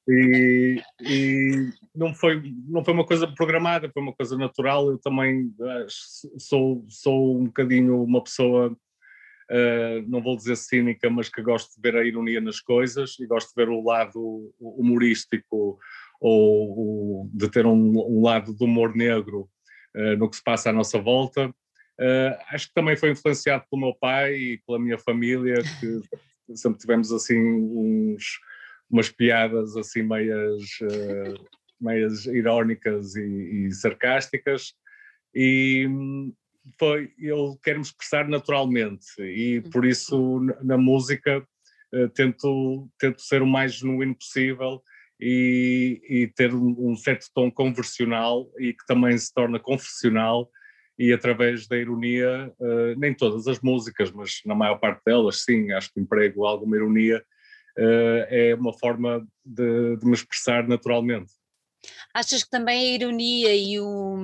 E, 0.07 0.79
e, 1.01 1.69
não, 1.95 2.13
foi, 2.13 2.39
não 2.67 2.85
foi 2.85 2.93
uma 2.93 3.05
coisa 3.05 3.27
programada, 3.27 3.89
foi 3.91 4.03
uma 4.03 4.13
coisa 4.13 4.37
natural. 4.37 4.91
Eu 4.91 4.99
também 4.99 5.47
uh, 5.59 5.87
sou, 6.37 6.85
sou 6.89 7.39
um 7.39 7.45
bocadinho 7.45 8.03
uma 8.03 8.23
pessoa 8.23 8.77
Uh, 9.49 10.07
não 10.07 10.21
vou 10.21 10.35
dizer 10.37 10.55
cínica, 10.55 11.09
mas 11.09 11.29
que 11.29 11.41
gosto 11.41 11.75
de 11.75 11.81
ver 11.81 11.95
a 11.97 12.03
ironia 12.03 12.39
nas 12.39 12.59
coisas 12.59 13.17
e 13.19 13.25
gosto 13.25 13.49
de 13.49 13.55
ver 13.55 13.69
o 13.69 13.83
lado 13.83 14.53
humorístico 14.59 15.77
ou, 16.19 17.29
de 17.33 17.49
ter 17.49 17.65
um, 17.65 17.97
um, 17.99 18.23
lado 18.23 18.53
do 18.53 18.65
humor 18.65 18.95
negro 18.95 19.49
uh, 19.95 20.17
no 20.17 20.29
que 20.29 20.37
se 20.37 20.43
passa 20.43 20.69
à 20.69 20.73
nossa 20.73 20.97
volta. 20.97 21.49
Uh, 21.99 22.35
acho 22.49 22.69
que 22.69 22.73
também 22.73 22.95
foi 22.95 23.11
influenciado 23.11 23.65
pelo 23.69 23.81
meu 23.81 23.95
pai 23.95 24.33
e 24.33 24.57
pela 24.65 24.79
minha 24.79 24.97
família, 24.97 25.55
que 25.79 26.01
sempre 26.55 26.79
tivemos 26.79 27.11
assim 27.11 27.37
uns, 27.37 28.39
umas 28.89 29.09
piadas 29.09 29.75
assim 29.75 30.03
meias, 30.03 30.63
meias 31.79 32.25
irónicas 32.25 33.15
e, 33.15 33.67
e 33.67 33.71
sarcásticas. 33.73 34.73
E, 35.35 35.87
foi 36.79 37.11
eu 37.17 37.59
quero 37.63 37.79
me 37.79 37.85
expressar 37.85 38.27
naturalmente 38.27 39.05
e 39.19 39.59
uhum. 39.59 39.69
por 39.69 39.85
isso 39.85 40.39
na 40.61 40.77
música 40.77 41.45
uh, 41.93 42.09
tento 42.09 42.89
tento 42.99 43.21
ser 43.21 43.41
o 43.41 43.47
mais 43.47 43.75
genuíno 43.75 44.15
possível 44.15 44.81
e, 45.19 46.01
e 46.09 46.27
ter 46.27 46.53
um, 46.53 46.75
um, 46.77 46.95
certo 46.95 47.27
tom 47.33 47.51
conversional 47.51 48.49
e 48.59 48.73
que 48.73 48.85
também 48.85 49.17
se 49.17 49.33
torna 49.33 49.59
confessional 49.59 50.49
e 50.97 51.11
através 51.11 51.67
da 51.67 51.77
ironia 51.77 52.53
uh, 52.59 52.99
nem 52.99 53.13
todas 53.13 53.47
as 53.47 53.59
músicas 53.59 54.11
mas 54.11 54.41
na 54.45 54.55
maior 54.55 54.77
parte 54.77 55.01
delas 55.05 55.43
sim 55.43 55.71
acho 55.71 55.91
que 55.93 55.99
emprego 55.99 56.45
alguma 56.45 56.75
ironia 56.75 57.23
uh, 57.77 58.25
é 58.29 58.55
uma 58.55 58.73
forma 58.73 59.25
de, 59.45 59.97
de 59.97 60.05
me 60.05 60.13
expressar 60.13 60.67
naturalmente 60.67 61.31
Achas 62.13 62.43
que 62.43 62.49
também 62.49 62.79
a 62.79 62.95
ironia 62.95 63.55
e 63.55 63.79
o, 63.79 64.23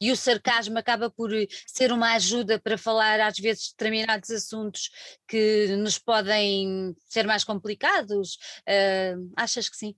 e 0.00 0.12
o 0.12 0.16
sarcasmo 0.16 0.78
acaba 0.78 1.10
por 1.10 1.30
ser 1.66 1.92
uma 1.92 2.14
ajuda 2.14 2.58
para 2.58 2.78
falar 2.78 3.20
às 3.20 3.38
vezes 3.38 3.64
de 3.64 3.70
determinados 3.70 4.30
assuntos 4.30 4.90
que 5.26 5.68
nos 5.76 5.98
podem 5.98 6.94
ser 7.06 7.26
mais 7.26 7.44
complicados? 7.44 8.34
Uh, 8.68 9.32
achas 9.36 9.68
que 9.68 9.76
sim? 9.76 9.94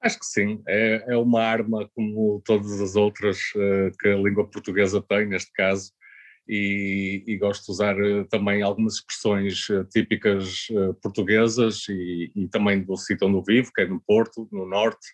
Acho 0.00 0.18
que 0.18 0.26
sim, 0.26 0.62
é, 0.68 1.04
é 1.08 1.16
uma 1.16 1.42
arma 1.42 1.88
como 1.94 2.40
todas 2.44 2.80
as 2.80 2.96
outras 2.96 3.38
uh, 3.56 3.96
que 3.98 4.08
a 4.08 4.16
língua 4.16 4.48
portuguesa 4.48 5.02
tem, 5.02 5.26
neste 5.26 5.50
caso, 5.52 5.92
e, 6.48 7.24
e, 7.26 7.36
gosto 7.38 7.64
de 7.64 7.72
usar 7.72 7.96
também 8.30 8.62
algumas 8.62 8.94
expressões 8.94 9.66
típicas 9.90 10.68
portuguesas 11.02 11.88
e, 11.88 12.30
e 12.36 12.46
também 12.46 12.84
do 12.84 12.96
sítio 12.96 13.26
onde 13.26 13.42
vivo, 13.52 13.72
que 13.74 13.82
é 13.82 13.86
no 13.86 14.00
Porto, 14.00 14.48
no 14.52 14.64
Norte, 14.64 15.08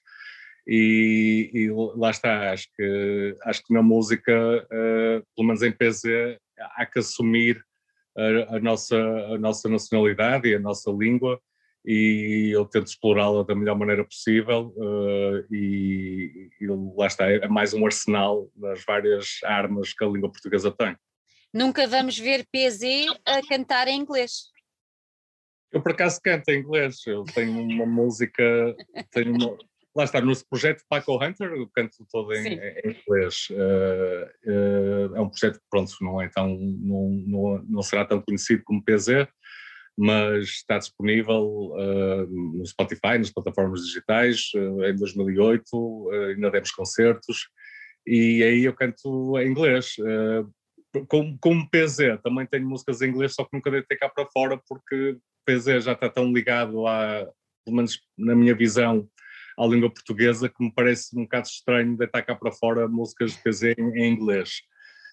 e, 0.67 1.51
e, 1.53 1.71
lá 1.97 2.11
está, 2.11 2.53
acho 2.53 2.69
que, 2.77 3.37
acho 3.43 3.63
que 3.65 3.75
na 3.75 3.83
música, 3.83 4.33
uh, 4.33 5.27
pelo 5.35 5.49
menos 5.49 5.63
em 5.63 5.73
PZ, 5.73 6.39
há 6.77 6.87
que 6.87 7.01
assumir 7.01 7.63
a, 8.17 8.57
a, 8.57 8.61
nossa, 8.61 8.97
a 8.97 9.39
nossa 9.39 9.69
nacionalidade 9.69 10.49
e 10.49 10.55
a 10.55 10.61
nossa 10.61 10.91
língua 10.91 11.41
e 11.85 12.51
eu 12.55 12.65
tento 12.65 12.87
explorá-la 12.87 13.43
da 13.43 13.55
melhor 13.55 13.77
maneira 13.77 14.05
possível 14.05 14.73
uh, 14.77 15.45
e, 15.53 16.51
e, 16.61 16.67
lá 16.97 17.07
está, 17.07 17.29
é 17.29 17.49
mais 17.49 17.75
um 17.75 17.85
arsenal 17.85 18.49
das 18.55 18.85
várias 18.85 19.41
armas 19.43 19.93
que 19.93 20.05
a 20.05 20.07
língua 20.07 20.31
portuguesa 20.31 20.71
tem. 20.71 20.97
Nunca 21.53 21.87
vamos 21.87 22.19
ver 22.19 22.47
PZ 22.47 23.07
a 23.27 23.47
cantar 23.47 23.89
em 23.89 24.01
inglês. 24.01 24.53
Eu 25.73 25.83
por 25.83 25.93
acaso 25.93 26.21
canto 26.23 26.49
em 26.51 26.61
inglês, 26.61 27.05
eu 27.07 27.25
tenho 27.25 27.61
uma 27.61 27.87
música, 27.87 28.77
tenho 29.11 29.35
uma, 29.35 29.59
lá 29.95 30.05
está, 30.05 30.21
no 30.21 30.33
projeto 30.47 30.85
Paco 30.89 31.23
Hunter, 31.23 31.53
eu 31.53 31.69
canto 31.69 32.07
todo 32.11 32.33
em, 32.35 32.59
em 32.59 32.97
inglês. 33.03 33.49
Uh, 33.51 34.51
uh, 34.51 35.17
é 35.17 35.21
um 35.21 35.29
projeto 35.29 35.59
que, 35.59 35.67
pronto, 35.71 35.93
não 36.01 36.21
é 36.21 36.29
tão, 36.29 36.49
não, 36.49 37.11
não, 37.27 37.63
não 37.69 37.83
será 37.83 38.05
tão 38.05 38.21
conhecido 38.21 38.63
como 38.65 38.83
PZ, 38.83 39.29
mas 39.97 40.45
está 40.45 40.79
disponível 40.79 41.73
uh, 41.75 42.27
no 42.27 42.65
Spotify, 42.67 43.19
nas 43.19 43.31
plataformas 43.31 43.83
digitais, 43.83 44.51
em 44.55 44.97
2008, 44.97 46.11
ainda 46.31 46.51
demos 46.51 46.71
concertos, 46.71 47.49
e 48.07 48.43
aí 48.43 48.65
eu 48.65 48.75
canto 48.75 49.39
em 49.39 49.51
inglês. 49.51 49.97
como, 51.07 51.39
como 51.39 51.69
PZ, 51.71 52.19
também 52.23 52.47
tenho 52.47 52.67
músicas 52.67 53.03
em 53.03 53.11
inglês, 53.11 53.35
só 53.35 53.45
que 53.45 53.51
nunca 53.53 53.71
deitei 53.71 53.99
cá 53.99 54.09
para 54.09 54.27
fora, 54.33 54.59
porque 54.67 55.19
PZ 55.47 55.85
já 55.85 55.93
está 55.93 56.09
tão 56.09 56.33
ligado 56.33 56.87
a, 56.87 57.29
pelo 57.65 57.77
menos 57.77 58.01
na 58.17 58.35
minha 58.35 58.55
visão, 58.55 59.09
à 59.63 59.67
língua 59.67 59.91
portuguesa 59.91 60.49
que 60.49 60.63
me 60.63 60.73
parece 60.73 61.17
um 61.17 61.23
bocado 61.23 61.47
estranho 61.47 61.97
deitar 61.97 62.23
cá 62.23 62.35
para 62.35 62.51
fora 62.51 62.89
músicas 62.89 63.33
de 63.33 63.43
PZ 63.43 63.63
em, 63.79 63.97
em 63.97 64.13
inglês. 64.13 64.63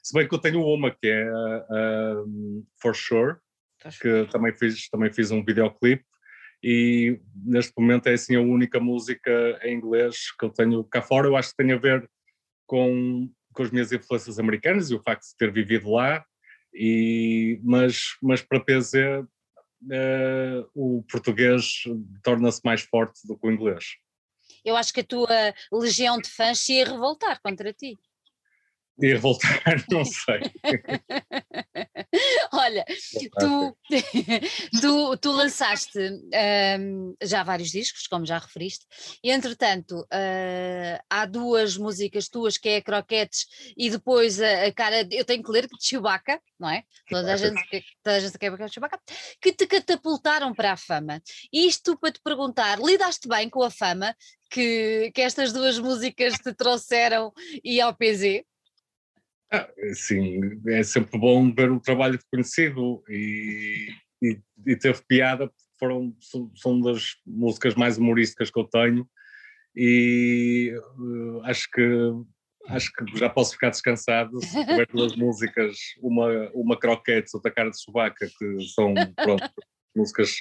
Se 0.02 0.14
bem 0.14 0.28
que 0.28 0.34
eu 0.34 0.40
tenho 0.40 0.64
uma 0.64 0.90
que 0.90 1.08
é 1.08 1.32
uh, 1.32 2.66
For 2.82 2.96
Sure, 2.96 3.36
que 4.02 4.28
também 4.32 4.52
fiz, 4.58 4.90
também 4.90 5.14
fiz 5.14 5.30
um 5.30 5.44
videoclipe 5.44 6.04
e 6.64 7.20
neste 7.46 7.74
momento 7.78 8.08
é 8.08 8.14
assim 8.14 8.36
a 8.36 8.42
única 8.42 8.80
música 8.80 9.32
em 9.64 9.76
inglês 9.76 10.32
que 10.38 10.46
eu 10.46 10.50
tenho 10.50 10.84
cá 10.84 11.02
fora. 11.02 11.28
Eu 11.28 11.38
acho 11.38 11.52
que 11.52 11.58
tem 11.58 11.72
a 11.72 11.78
ver 11.78 12.10
com, 12.66 13.30
com 13.54 13.64
as 13.64 13.70
minhas 13.70 13.92
influências 13.92 14.40
americanas 14.40 14.90
e 14.90 14.96
o 14.96 15.04
facto 15.04 15.24
de 15.30 15.38
ter 15.38 15.52
vivido 15.52 15.92
lá, 15.92 16.26
e, 16.74 17.60
mas, 17.64 18.18
mas 18.22 18.42
para 18.42 18.60
PZ 18.60 18.94
uh, 18.96 20.70
o 20.74 21.04
português 21.04 21.84
torna-se 22.24 22.62
mais 22.66 22.82
forte 22.82 23.28
do 23.28 23.38
que 23.38 23.48
o 23.48 23.52
inglês 23.52 23.86
eu 24.64 24.76
acho 24.76 24.94
que 24.94 25.02
a 25.02 25.04
tua 25.04 25.54
legião 25.72 26.20
de 26.20 26.30
fãs 26.30 26.60
se 26.60 26.74
ia 26.74 26.86
revoltar 26.86 27.42
contra 27.42 27.74
ti. 27.74 27.98
Ia 29.02 29.14
revoltar, 29.14 29.64
não 29.90 30.04
sei. 30.04 30.42
Olha, 32.52 32.84
tu, 33.40 33.78
tu, 34.82 35.18
tu 35.18 35.32
lançaste 35.32 36.00
um, 36.00 37.16
já 37.22 37.44
vários 37.44 37.70
discos, 37.70 38.08
como 38.08 38.26
já 38.26 38.38
referiste, 38.38 38.86
e 39.24 39.32
entretanto 39.32 40.02
uh, 40.02 41.00
há 41.10 41.26
duas 41.26 41.78
músicas 41.78 42.28
tuas 42.28 42.58
que 42.58 42.70
é 42.70 42.82
Croquetes 42.82 43.46
e 43.78 43.90
depois 43.90 44.42
a, 44.42 44.66
a 44.66 44.74
cara, 44.74 45.08
eu 45.12 45.24
tenho 45.24 45.44
que 45.44 45.52
ler 45.52 45.68
de 45.68 45.78
Chewbacca, 45.80 46.42
não 46.60 46.70
é? 46.70 46.84
Toda 47.10 47.34
a 47.34 47.38
gente, 47.38 47.62
toda 48.04 48.18
a 48.18 48.20
gente 48.20 48.38
quer 48.38 48.56
ver 48.56 48.70
Chewbacca, 48.70 49.00
que 49.42 49.54
te 49.54 49.66
catapultaram 49.66 50.54
para 50.54 50.74
a 50.74 50.78
fama. 50.78 51.22
Isto 51.54 51.98
para 51.98 52.12
te 52.12 52.22
perguntar, 52.22 52.80
lidaste 52.80 53.28
bem 53.28 53.50
com 53.50 53.64
a 53.64 53.72
fama 53.72 54.16
que, 54.50 55.12
que 55.14 55.22
estas 55.22 55.54
duas 55.54 55.78
músicas 55.78 56.34
te 56.34 56.54
trouxeram 56.54 57.32
e 57.64 57.80
ao 57.80 57.96
PZ? 57.96 58.44
Ah, 59.52 59.68
sim, 59.94 60.40
é 60.68 60.84
sempre 60.84 61.20
bom 61.20 61.52
ver 61.52 61.72
um 61.72 61.80
trabalho 61.80 62.20
reconhecido 62.20 63.04
e, 63.10 63.90
e, 64.22 64.40
e 64.68 64.76
teve 64.76 65.02
piada, 65.08 65.48
porque 65.48 65.64
foram, 65.80 66.16
são, 66.20 66.52
são 66.56 66.82
das 66.82 67.16
músicas 67.26 67.74
mais 67.74 67.98
humorísticas 67.98 68.52
que 68.52 68.60
eu 68.60 68.66
tenho 68.66 69.10
e 69.76 70.72
uh, 71.00 71.42
acho 71.46 71.68
que 71.72 71.82
acho 72.68 72.92
que 72.94 73.18
já 73.18 73.30
posso 73.30 73.54
ficar 73.54 73.72
descansado 73.72 74.40
se 74.44 74.66
tiver 74.66 74.86
duas 74.94 75.16
músicas, 75.16 75.78
uma, 76.00 76.52
uma 76.54 76.78
croquete, 76.78 77.32
outra 77.34 77.52
cara 77.52 77.72
de 77.72 77.82
chubaca, 77.82 78.28
que 78.38 78.60
são 78.76 78.94
pronto, 79.16 79.50
músicas 79.96 80.36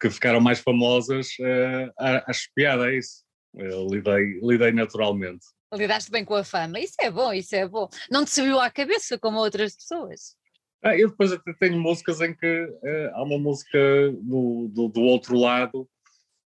que 0.00 0.08
ficaram 0.08 0.40
mais 0.40 0.60
famosas, 0.60 1.28
uh, 1.40 1.90
acho 2.28 2.48
piada, 2.54 2.92
é 2.92 2.98
isso. 2.98 3.24
Eu 3.54 3.88
lidei, 3.88 4.38
lidei 4.42 4.70
naturalmente 4.70 5.44
lidaste 5.74 6.10
bem 6.10 6.24
com 6.24 6.34
a 6.34 6.44
fama. 6.44 6.78
Isso 6.78 6.94
é 7.00 7.10
bom, 7.10 7.32
isso 7.32 7.54
é 7.54 7.66
bom. 7.66 7.88
Não 8.10 8.24
te 8.24 8.30
subiu 8.30 8.60
à 8.60 8.70
cabeça 8.70 9.18
como 9.18 9.38
outras 9.38 9.76
pessoas. 9.76 10.36
Ah, 10.82 10.96
eu 10.96 11.08
depois 11.10 11.32
até 11.32 11.52
tenho 11.54 11.80
músicas 11.80 12.20
em 12.20 12.34
que 12.34 12.64
uh, 12.64 13.10
há 13.14 13.22
uma 13.22 13.38
música 13.38 13.78
do, 14.22 14.68
do, 14.72 14.88
do, 14.88 15.00
outro 15.00 15.36
lado 15.36 15.88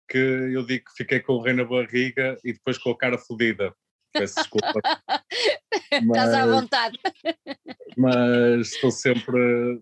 que 0.10 0.18
eu 0.18 0.66
digo 0.66 0.86
que 0.86 0.98
fiquei 0.98 1.20
com 1.20 1.34
o 1.34 1.42
rei 1.42 1.54
na 1.54 1.64
barriga 1.64 2.38
e 2.44 2.54
depois 2.54 2.78
com 2.78 2.92
a 2.92 2.98
cara 2.98 3.18
fodida. 3.18 3.74
Peço 4.12 4.36
desculpa. 4.36 4.82
Estás 5.92 6.34
à 6.34 6.46
vontade. 6.46 6.98
Mas 7.98 8.74
estou 8.74 8.92
sempre. 8.92 9.82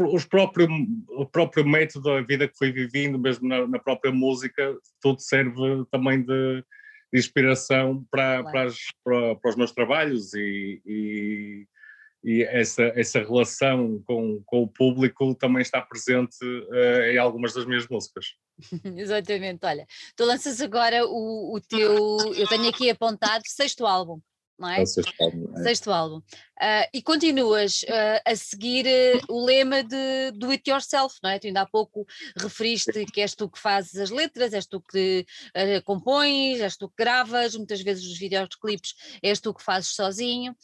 os 0.00 0.24
próprio, 0.24 0.68
o 1.10 1.26
próprio 1.26 1.66
método 1.66 2.14
da 2.14 2.20
vida 2.22 2.48
que 2.48 2.56
fui 2.56 2.72
vivendo, 2.72 3.18
mesmo 3.18 3.48
na, 3.48 3.66
na 3.66 3.78
própria 3.78 4.12
música, 4.12 4.76
tudo 5.00 5.20
serve 5.20 5.84
também 5.90 6.22
de, 6.22 6.24
de 6.24 6.64
inspiração 7.12 8.04
para, 8.10 8.42
para, 8.44 8.64
as, 8.64 8.78
para, 9.04 9.36
para, 9.36 9.50
os 9.50 9.56
meus 9.56 9.72
trabalhos 9.72 10.32
e, 10.34 10.80
e, 10.86 11.66
e, 12.24 12.42
essa, 12.44 12.84
essa 12.96 13.18
relação 13.20 14.02
com, 14.06 14.42
com 14.46 14.62
o 14.62 14.68
público 14.68 15.34
também 15.34 15.62
está 15.62 15.80
presente 15.82 16.36
uh, 16.44 17.02
em 17.12 17.18
algumas 17.18 17.52
das 17.52 17.66
minhas 17.66 17.86
músicas. 17.88 18.34
Exatamente, 18.96 19.64
olha, 19.64 19.86
tu 20.16 20.24
lanças 20.24 20.60
agora 20.60 21.04
o, 21.04 21.54
o 21.54 21.60
teu, 21.60 22.18
eu 22.34 22.46
tenho 22.48 22.68
aqui 22.68 22.88
apontado, 22.88 23.42
sexto 23.46 23.86
álbum 23.86 24.20
não 24.62 24.70
é? 24.70 24.80
é 24.80 24.82
o 24.82 24.86
sexto 24.86 25.20
álbum. 25.20 25.58
É. 25.58 25.62
Sexto 25.62 25.90
álbum. 25.90 26.18
Uh, 26.18 26.86
e 26.94 27.02
continuas 27.02 27.82
uh, 27.82 28.22
a 28.24 28.36
seguir 28.36 28.86
uh, 28.86 29.32
o 29.32 29.44
lema 29.44 29.82
de 29.82 30.30
do 30.34 30.50
it 30.50 30.70
yourself, 30.70 31.16
não 31.22 31.30
é? 31.30 31.38
Tu 31.38 31.48
ainda 31.48 31.62
há 31.62 31.66
pouco 31.66 32.06
referiste 32.36 33.04
que 33.06 33.20
és 33.20 33.34
tu 33.34 33.50
que 33.50 33.58
fazes 33.58 33.96
as 33.96 34.10
letras, 34.10 34.54
és 34.54 34.66
tu 34.66 34.80
que 34.80 35.26
compões, 35.84 36.60
és 36.60 36.76
tu 36.76 36.88
que 36.88 36.94
gravas, 36.96 37.56
muitas 37.56 37.80
vezes 37.82 38.04
os 38.04 38.18
videoclipes 38.18 38.94
és 39.22 39.40
tu 39.40 39.52
que 39.52 39.62
fazes 39.62 39.94
sozinho. 39.94 40.54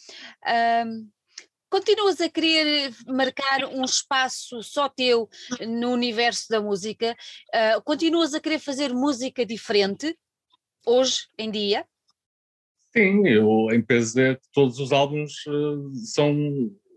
Continuas 1.69 2.21
a 2.21 2.29
querer 2.31 2.95
marcar 3.07 3.65
um 3.67 3.85
espaço 3.85 4.63
só 4.63 4.89
teu 4.89 5.29
no 5.67 5.91
universo 5.91 6.47
da 6.49 6.61
música? 6.61 7.17
continuas 7.85 8.35
a 8.35 8.41
querer 8.41 8.59
fazer 8.59 8.95
música 8.95 9.45
diferente 9.45 10.17
hoje 10.87 11.27
em 11.37 11.51
dia? 11.51 11.85
Sim, 12.97 13.27
eu 13.27 13.69
em 13.71 13.83
PZ 13.83 14.39
todos 14.53 14.79
os 14.79 14.93
álbuns 14.93 15.47
uh, 15.47 15.95
são, 16.07 16.35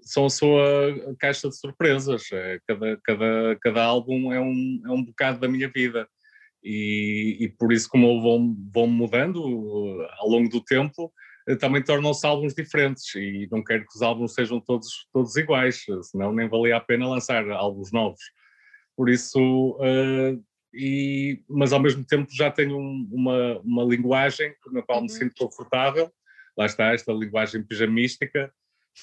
são 0.01 0.25
a 0.25 0.29
sua 0.29 1.15
caixa 1.19 1.49
de 1.49 1.57
surpresas. 1.57 2.31
É, 2.31 2.59
cada, 2.67 2.97
cada, 3.03 3.57
cada 3.61 3.83
álbum 3.83 4.31
é 4.31 4.39
um, 4.39 4.81
é 4.85 4.89
um 4.89 5.03
bocado 5.03 5.39
da 5.39 5.49
minha 5.49 5.69
vida. 5.69 6.07
E, 6.63 7.37
e 7.41 7.49
por 7.49 7.73
isso, 7.73 7.89
como 7.89 8.21
vão, 8.21 8.55
vão 8.73 8.87
mudando 8.87 9.43
uh, 9.43 10.07
ao 10.19 10.29
longo 10.29 10.47
do 10.47 10.63
tempo, 10.63 11.11
uh, 11.49 11.57
também 11.57 11.83
tornam-se 11.83 12.25
álbuns 12.25 12.53
diferentes. 12.53 13.13
E 13.15 13.47
não 13.51 13.63
quero 13.63 13.81
que 13.85 13.95
os 13.95 14.01
álbuns 14.01 14.33
sejam 14.33 14.61
todos, 14.61 15.07
todos 15.11 15.35
iguais, 15.35 15.85
senão 16.03 16.31
nem 16.31 16.47
valia 16.47 16.77
a 16.77 16.81
pena 16.81 17.09
lançar 17.09 17.49
álbuns 17.51 17.91
novos. 17.91 18.21
Por 18.95 19.09
isso, 19.09 19.77
e, 20.73 21.43
mas 21.49 21.73
ao 21.73 21.79
mesmo 21.79 22.03
tempo 22.05 22.27
já 22.31 22.49
tenho 22.49 22.77
um, 22.77 23.09
uma, 23.11 23.59
uma 23.59 23.83
linguagem 23.83 24.53
na 24.71 24.81
qual 24.81 24.99
uhum. 24.99 25.03
me 25.03 25.09
sinto 25.09 25.35
confortável, 25.37 26.11
lá 26.57 26.65
está 26.65 26.93
esta 26.93 27.11
linguagem 27.11 27.63
pijamística, 27.63 28.51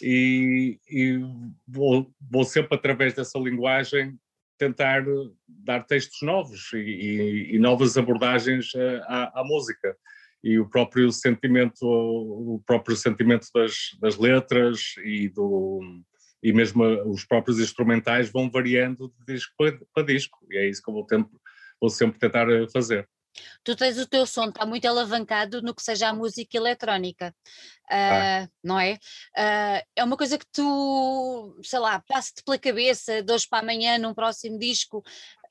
e, 0.03 0.79
e 0.89 1.19
vou, 1.67 2.13
vou, 2.31 2.45
sempre 2.45 2.75
através 2.77 3.15
dessa 3.15 3.39
linguagem 3.39 4.19
tentar 4.59 5.05
dar 5.47 5.85
textos 5.85 6.21
novos 6.23 6.73
e, 6.75 7.51
e, 7.53 7.59
novas 7.59 7.97
abordagens 7.97 8.73
à, 9.07 9.41
à, 9.41 9.45
música. 9.45 9.97
E 10.43 10.59
o 10.59 10.69
próprio 10.69 11.11
sentimento 11.11 11.85
o 11.85 12.63
próprio 12.67 12.97
sentimento 12.97 13.49
das, 13.55 13.97
das 14.01 14.17
letras 14.19 14.95
e 15.05 15.29
do 15.29 15.81
e 16.41 16.53
mesmo 16.53 16.85
os 17.11 17.25
próprios 17.25 17.59
instrumentais 17.59 18.31
vão 18.31 18.49
variando 18.49 19.13
de 19.19 19.35
disco 19.35 19.53
para, 19.93 20.05
disco. 20.05 20.39
E 20.51 20.59
é 20.59 20.69
isso 20.69 20.83
que 20.83 20.91
eu 20.91 20.95
vou 20.95 21.07
tempo 21.07 21.41
vou 21.81 21.91
sempre 21.91 22.19
tentar 22.19 22.49
eh, 22.51 22.67
fazer. 22.73 23.09
Tu 23.63 23.77
tens 23.77 23.99
o 23.99 24.07
teu 24.07 24.27
som, 24.27 24.49
está 24.49 24.67
muito 24.67 24.87
alavancado 24.87 25.63
no 25.63 25.75
que 25.75 25.83
seja 25.83 26.09
a 26.09 26.15
música 26.15 26.57
eletrónica, 26.57 27.35
uh, 27.85 28.45
ah. 28.45 28.49
não 28.65 28.81
é? 28.81 28.95
Uh, 29.37 29.87
é 29.95 30.05
uma 30.05 30.17
coisa 30.17 30.39
que 30.39 30.47
tu, 30.51 31.57
sei 31.63 31.79
lá, 31.79 32.01
passa-te 32.01 32.43
pela 32.43 32.59
cabeça 32.59 33.23
de 33.23 33.33
hoje 33.33 33.47
para 33.49 33.61
amanhã, 33.61 33.99
num 33.99 34.15
próximo 34.15 34.59
disco, 34.59 35.05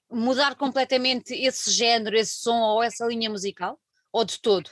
mudar 0.09 0.55
completamente 0.55 1.33
esse 1.33 1.71
género, 1.71 2.17
esse 2.17 2.41
som 2.41 2.59
ou 2.59 2.83
essa 2.83 3.05
linha 3.05 3.29
musical? 3.29 3.79
Ou 4.11 4.25
de 4.25 4.39
todo? 4.41 4.69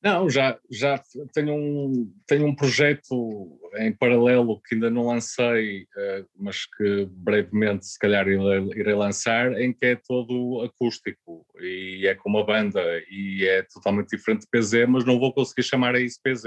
Não, 0.00 0.30
já, 0.30 0.56
já 0.70 1.02
tenho, 1.32 1.54
um, 1.54 2.14
tenho 2.24 2.46
um 2.46 2.54
projeto 2.54 3.58
em 3.78 3.92
paralelo 3.92 4.60
que 4.62 4.76
ainda 4.76 4.88
não 4.88 5.08
lancei, 5.08 5.82
uh, 5.82 6.28
mas 6.36 6.66
que 6.66 7.06
brevemente 7.10 7.84
se 7.84 7.98
calhar 7.98 8.28
irei, 8.28 8.70
irei, 8.76 8.94
lançar, 8.94 9.60
em 9.60 9.72
que 9.72 9.86
é 9.86 9.96
todo 9.96 10.62
acústico. 10.62 11.44
E 11.60 12.06
é 12.06 12.14
com 12.14 12.28
uma 12.28 12.46
banda 12.46 12.80
e 13.10 13.44
é 13.44 13.62
totalmente 13.62 14.16
diferente 14.16 14.42
de 14.42 14.48
PZ, 14.48 14.88
mas 14.88 15.04
não 15.04 15.18
vou 15.18 15.32
conseguir 15.32 15.64
chamar 15.64 15.96
a 15.96 16.00
isso 16.00 16.20
PZ, 16.22 16.44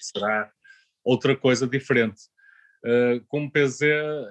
será 0.00 0.50
outra 1.04 1.36
coisa 1.36 1.66
diferente. 1.66 2.22
Uh, 2.82 3.22
como 3.28 3.52
PZ, 3.52 3.82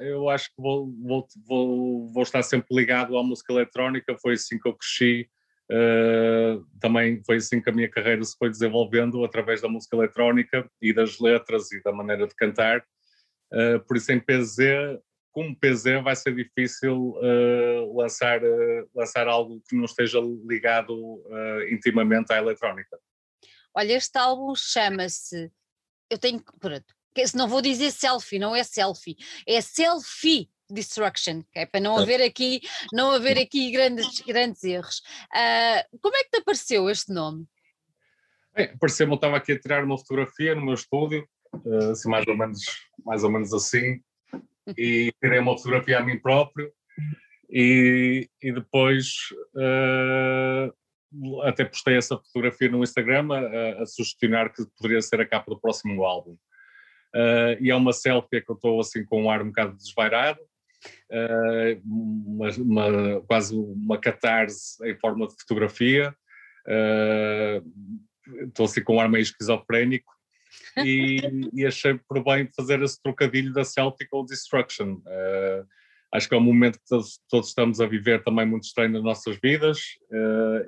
eu 0.02 0.28
acho 0.28 0.48
que 0.48 0.60
vou, 0.60 0.92
vou, 1.04 1.28
vou, 1.46 2.12
vou 2.12 2.24
estar 2.24 2.42
sempre 2.42 2.76
ligado 2.76 3.16
à 3.16 3.24
música 3.24 3.54
eletrónica, 3.54 4.18
foi 4.20 4.34
assim 4.34 4.58
que 4.58 4.68
eu 4.68 4.74
cresci 4.74 5.30
Uh, 5.72 6.66
também 6.80 7.22
foi 7.24 7.36
assim 7.36 7.62
que 7.62 7.70
a 7.70 7.74
minha 7.74 7.90
carreira 7.90 8.24
se 8.24 8.36
foi 8.36 8.50
desenvolvendo 8.50 9.24
através 9.24 9.62
da 9.62 9.70
música 9.70 9.96
eletrónica 9.96 10.68
e 10.82 10.92
das 10.92 11.20
letras 11.20 11.72
e 11.72 11.82
da 11.84 11.92
maneira 11.92 12.28
de 12.28 12.34
cantar. 12.36 12.84
Uh, 13.54 13.80
por 13.88 13.96
isso, 13.96 14.12
em 14.12 14.20
PZ, 14.20 15.00
como 15.32 15.56
PZ, 15.56 16.02
vai 16.04 16.16
ser 16.16 16.34
difícil 16.34 17.14
uh, 17.18 17.96
lançar, 17.96 18.42
lançar 18.96 19.28
algo 19.28 19.62
que 19.70 19.76
não 19.76 19.86
esteja 19.86 20.20
ligado 20.20 21.24
intimamente 21.70 22.34
à 22.34 22.38
eletrónica. 22.38 22.98
Olha, 23.76 23.94
este 23.94 24.18
álbum 24.18 24.56
chama-se. 24.56 25.52
Eu 26.10 26.18
tenho. 26.18 26.44
Pronto, 26.60 26.96
não 27.36 27.48
vou 27.48 27.62
dizer 27.62 27.92
selfie, 27.92 28.40
não 28.40 28.56
é 28.56 28.64
selfie, 28.64 29.18
é 29.46 29.62
selfie 29.62 30.50
Destruction, 30.74 31.42
que 31.52 31.60
é 31.60 31.66
para 31.66 31.80
não 31.80 31.98
haver 31.98 32.22
aqui, 32.22 32.62
não 32.94 33.12
haver 33.12 33.38
aqui 33.38 33.72
grandes, 33.72 34.20
grandes 34.22 34.64
erros. 34.64 35.02
Uh, 35.34 36.00
como 36.02 36.16
é 36.16 36.24
que 36.24 36.30
te 36.32 36.38
apareceu 36.38 36.90
este 36.90 37.14
nome? 37.14 37.46
Bem, 38.56 38.72
apareceu-me, 38.74 39.14
eu 39.14 39.16
estava 39.16 39.38
aqui 39.38 39.54
a 39.54 39.60
tirar 39.60 39.84
uma 39.84 39.98
fotografia 39.98 40.56
no 40.56 40.66
meu 40.66 40.74
estúdio, 40.74 41.28
uh, 41.54 41.92
assim, 41.92 42.10
mais, 42.10 42.28
ou 42.28 42.38
menos, 42.38 42.62
mais 43.06 43.24
ou 43.24 43.32
menos 43.32 43.54
assim, 43.54 44.02
e 44.78 45.12
tirei 45.22 45.40
uma 45.40 45.58
fotografia 45.58 46.00
a 46.00 46.04
mim 46.04 46.20
próprio, 46.20 46.72
e, 47.50 48.30
e 48.42 48.52
depois 48.52 49.08
uh, 49.56 51.42
até 51.44 51.66
postei 51.66 51.98
essa 51.98 52.18
fotografia 52.18 52.70
no 52.70 52.84
Instagram 52.84 53.28
a, 53.34 53.82
a, 53.82 53.86
sugestionar 53.86 54.54
que 54.54 54.64
poderia 54.78 55.02
ser 55.02 55.20
a 55.22 55.26
capa 55.26 55.50
do 55.50 55.60
próximo 55.60 56.04
álbum. 56.04 56.38
Uh, 57.16 57.58
e 57.60 57.72
é 57.72 57.76
uma 57.76 57.92
selfie 57.92 58.42
que 58.42 58.52
eu 58.52 58.56
estou 58.56 58.80
assim 58.80 59.04
com 59.04 59.24
um 59.24 59.32
ar 59.32 59.42
um 59.42 59.48
bocado 59.48 59.76
desvairado, 59.76 60.40
uh, 61.12 61.82
uma, 61.86 62.50
uma, 62.50 63.22
quase 63.22 63.56
uma 63.56 63.98
catarse 63.98 64.78
em 64.88 64.98
forma 64.98 65.28
de 65.28 65.36
fotografia. 65.40 66.16
Uh, 66.68 68.48
estou 68.48 68.66
assim 68.66 68.84
com 68.84 68.96
um 68.96 69.00
ar 69.00 69.10
meio 69.10 69.24
esquizofrénico 69.24 70.12
e, 70.78 71.22
e, 71.54 71.66
achei 71.66 72.00
por 72.08 72.24
bem 72.24 72.50
fazer 72.56 72.82
esse 72.82 73.02
trocadilho 73.02 73.54
da 73.54 73.64
selfie 73.64 74.08
com 74.08 74.22
o 74.22 74.26
Destruction. 74.26 74.96
Uh, 74.96 75.66
acho 76.14 76.28
que 76.28 76.36
é 76.36 76.38
um 76.38 76.42
momento 76.42 76.80
que 76.80 76.88
todos, 76.88 77.20
todos, 77.30 77.50
estamos 77.50 77.82
a 77.82 77.88
viver 77.88 78.24
também 78.24 78.46
muito 78.46 78.64
estranho 78.64 78.92
nas 78.92 79.04
nossas 79.04 79.38
vidas 79.42 79.80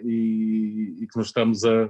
e, 0.04 0.98
e, 1.02 1.08
que 1.08 1.18
nos 1.18 1.28
estamos 1.28 1.66
a. 1.66 1.90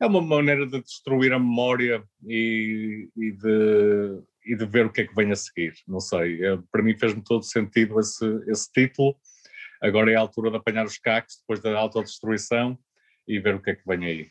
É 0.00 0.06
uma 0.06 0.20
maneira 0.20 0.66
de 0.66 0.82
destruir 0.82 1.32
a 1.32 1.38
memória 1.38 2.02
e, 2.26 3.08
e 3.16 3.30
de, 3.30 4.20
e 4.44 4.56
de 4.56 4.66
ver 4.66 4.86
o 4.86 4.92
que 4.92 5.02
é 5.02 5.06
que 5.06 5.14
vem 5.14 5.30
a 5.30 5.36
seguir. 5.36 5.74
Não 5.86 6.00
sei, 6.00 6.44
é, 6.44 6.58
para 6.70 6.82
mim 6.82 6.96
fez-me 6.98 7.22
todo 7.22 7.42
sentido 7.44 7.98
esse, 8.00 8.24
esse 8.48 8.70
título. 8.72 9.16
Agora 9.80 10.10
é 10.10 10.16
a 10.16 10.20
altura 10.20 10.50
de 10.50 10.56
apanhar 10.56 10.84
os 10.84 10.98
cacos 10.98 11.36
depois 11.38 11.60
da 11.60 11.76
autodestruição 11.76 12.78
e 13.26 13.38
ver 13.38 13.54
o 13.54 13.62
que 13.62 13.70
é 13.70 13.74
que 13.74 13.86
vem 13.86 14.04
aí. 14.04 14.28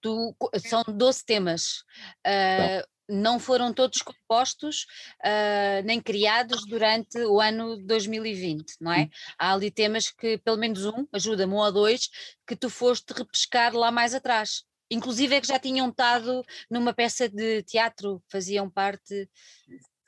Tu, 0.00 0.34
são 0.66 0.82
12 0.88 1.24
temas. 1.24 1.80
Uh, 2.26 2.82
não 3.10 3.38
foram 3.38 3.74
todos 3.74 4.02
compostos 4.02 4.86
uh, 5.24 5.84
nem 5.84 6.00
criados 6.00 6.64
durante 6.64 7.18
o 7.18 7.40
ano 7.40 7.76
2020, 7.84 8.76
não 8.80 8.92
é? 8.92 9.10
Há 9.38 9.52
ali 9.52 9.70
temas 9.70 10.10
que, 10.10 10.38
pelo 10.38 10.56
menos 10.56 10.86
um, 10.86 11.06
ajuda-me, 11.12 11.52
um 11.52 11.56
ou 11.56 11.72
dois, 11.72 12.08
que 12.46 12.56
tu 12.56 12.70
foste 12.70 13.12
repescar 13.12 13.74
lá 13.74 13.90
mais 13.90 14.14
atrás 14.14 14.64
inclusive 14.90 15.34
é 15.34 15.40
que 15.40 15.46
já 15.46 15.58
tinham 15.58 15.88
estado 15.88 16.44
numa 16.70 16.92
peça 16.92 17.28
de 17.28 17.62
teatro, 17.62 18.22
faziam 18.28 18.68
parte. 18.68 19.28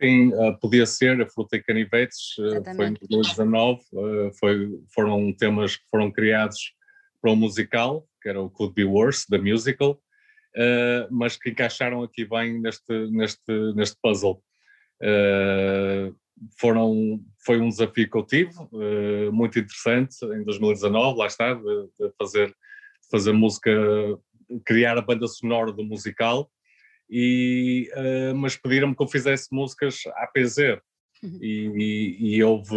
Sim, 0.03 0.33
uh, 0.35 0.59
podia 0.59 0.85
ser, 0.85 1.23
a 1.23 1.29
Fruta 1.29 1.57
e 1.57 1.63
Canivetes, 1.63 2.37
uh, 2.39 2.75
foi 2.75 2.87
em 2.89 2.95
2019, 2.95 3.81
uh, 3.93 4.33
foi, 4.37 4.69
foram 4.93 5.33
temas 5.33 5.77
que 5.77 5.85
foram 5.89 6.11
criados 6.11 6.75
para 7.21 7.31
um 7.31 7.37
musical, 7.37 8.05
que 8.21 8.29
era 8.29 8.41
o 8.41 8.51
Could 8.51 8.75
Be 8.75 8.85
Worse, 8.85 9.27
da 9.31 9.39
musical, 9.39 9.93
uh, 9.93 11.07
mas 11.09 11.37
que 11.37 11.51
encaixaram 11.51 12.03
aqui 12.03 12.25
bem 12.25 12.61
neste, 12.61 12.93
neste, 13.13 13.53
neste 13.77 13.97
puzzle. 14.03 14.43
foram, 16.59 17.21
foi 17.45 17.61
um 17.61 17.69
desafio 17.69 18.11
que 18.11 18.19
eu 18.19 18.27
tive, 18.27 18.53
muito 19.31 19.57
interessante, 19.57 20.17
em 20.25 20.43
2019, 20.43 21.17
lá 21.17 21.27
está, 21.29 21.55
de, 21.55 21.63
de 21.63 22.13
fazer, 22.19 22.53
fazer 23.09 23.33
música 23.33 23.71
criar 24.65 24.99
a 24.99 25.03
banda 25.03 25.27
sonora 25.27 25.73
do 25.73 25.85
musical, 25.85 26.51
e, 27.11 27.91
uh, 27.95 28.35
mas 28.35 28.57
pediram-me 28.57 28.97
que 28.97 29.03
eu 29.03 29.09
fizesse 29.09 29.49
músicas 29.53 30.03
APZ. 30.17 30.81
Uhum. 31.23 31.39
E, 31.41 31.71
e, 31.77 32.37
e, 32.37 32.43
houve 32.43 32.75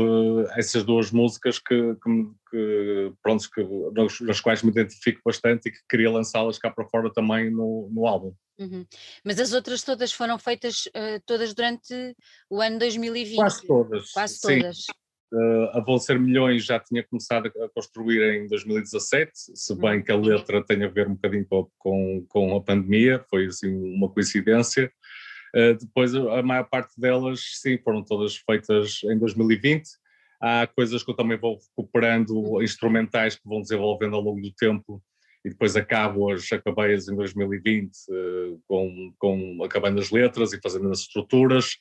essas 0.56 0.84
duas 0.84 1.10
músicas 1.10 1.58
que, 1.58 1.96
que, 1.96 2.30
que, 2.52 3.14
pronto, 3.24 3.50
que 3.50 3.64
nas, 3.92 4.20
nas, 4.20 4.40
quais 4.40 4.62
me 4.62 4.70
identifico 4.70 5.20
bastante 5.26 5.68
e 5.68 5.72
que 5.72 5.80
queria 5.90 6.12
lançá-las 6.12 6.60
cá 6.60 6.70
para 6.70 6.86
fora 6.86 7.12
também 7.12 7.50
no, 7.50 7.90
no 7.92 8.06
álbum. 8.06 8.36
Uhum. 8.60 8.86
Mas 9.24 9.40
as 9.40 9.52
outras 9.52 9.82
todas 9.82 10.12
foram 10.12 10.38
feitas 10.38 10.86
uh, 10.88 11.20
todas 11.26 11.56
durante 11.56 12.16
o 12.48 12.62
ano 12.62 12.78
2020? 12.78 13.36
Quase 13.36 13.66
todas. 13.66 14.12
Quase 14.12 14.42
todas. 14.42 14.78
Sim. 14.78 14.92
Uh, 15.34 15.70
a 15.74 15.80
Vão 15.80 15.98
Ser 15.98 16.20
Milhões 16.20 16.64
já 16.64 16.80
tinha 16.80 17.04
começado 17.04 17.48
a 17.48 17.70
construir 17.70 18.22
em 18.36 18.48
2017, 18.48 19.32
se 19.34 19.76
bem 19.76 20.02
que 20.02 20.12
a 20.12 20.16
letra 20.16 20.64
tem 20.64 20.84
a 20.84 20.88
ver 20.88 21.08
um 21.08 21.16
bocadinho 21.16 21.46
com, 21.78 22.26
com 22.30 22.56
a 22.56 22.62
pandemia, 22.62 23.24
foi 23.30 23.48
assim 23.48 23.74
uma 23.96 24.10
coincidência. 24.10 24.92
Uh, 25.56 25.74
depois 25.80 26.14
a 26.16 26.44
maior 26.44 26.66
parte 26.70 27.00
delas, 27.00 27.42
sim, 27.62 27.78
foram 27.84 28.04
todas 28.04 28.38
feitas 28.38 29.02
em 29.04 29.18
2020. 29.18 29.84
Há 30.40 30.68
coisas 30.68 31.02
que 31.04 31.10
eu 31.10 31.16
também 31.16 31.38
vou 31.38 31.58
recuperando, 31.58 32.62
instrumentais 32.62 33.36
que 33.36 33.48
vão 33.48 33.62
desenvolvendo 33.62 34.16
ao 34.16 34.22
longo 34.22 34.42
do 34.42 34.54
tempo 34.54 35.02
e 35.44 35.50
depois 35.50 35.76
acabo-as, 35.76 36.52
acabei-as 36.52 37.08
em 37.08 37.16
2020 37.16 37.92
uh, 38.10 38.62
com, 38.68 39.14
com 39.18 39.64
acabando 39.64 40.00
as 40.00 40.12
letras 40.12 40.54
e 40.54 40.60
fazendo 40.62 40.90
as 40.92 41.00
estruturas 41.00 41.78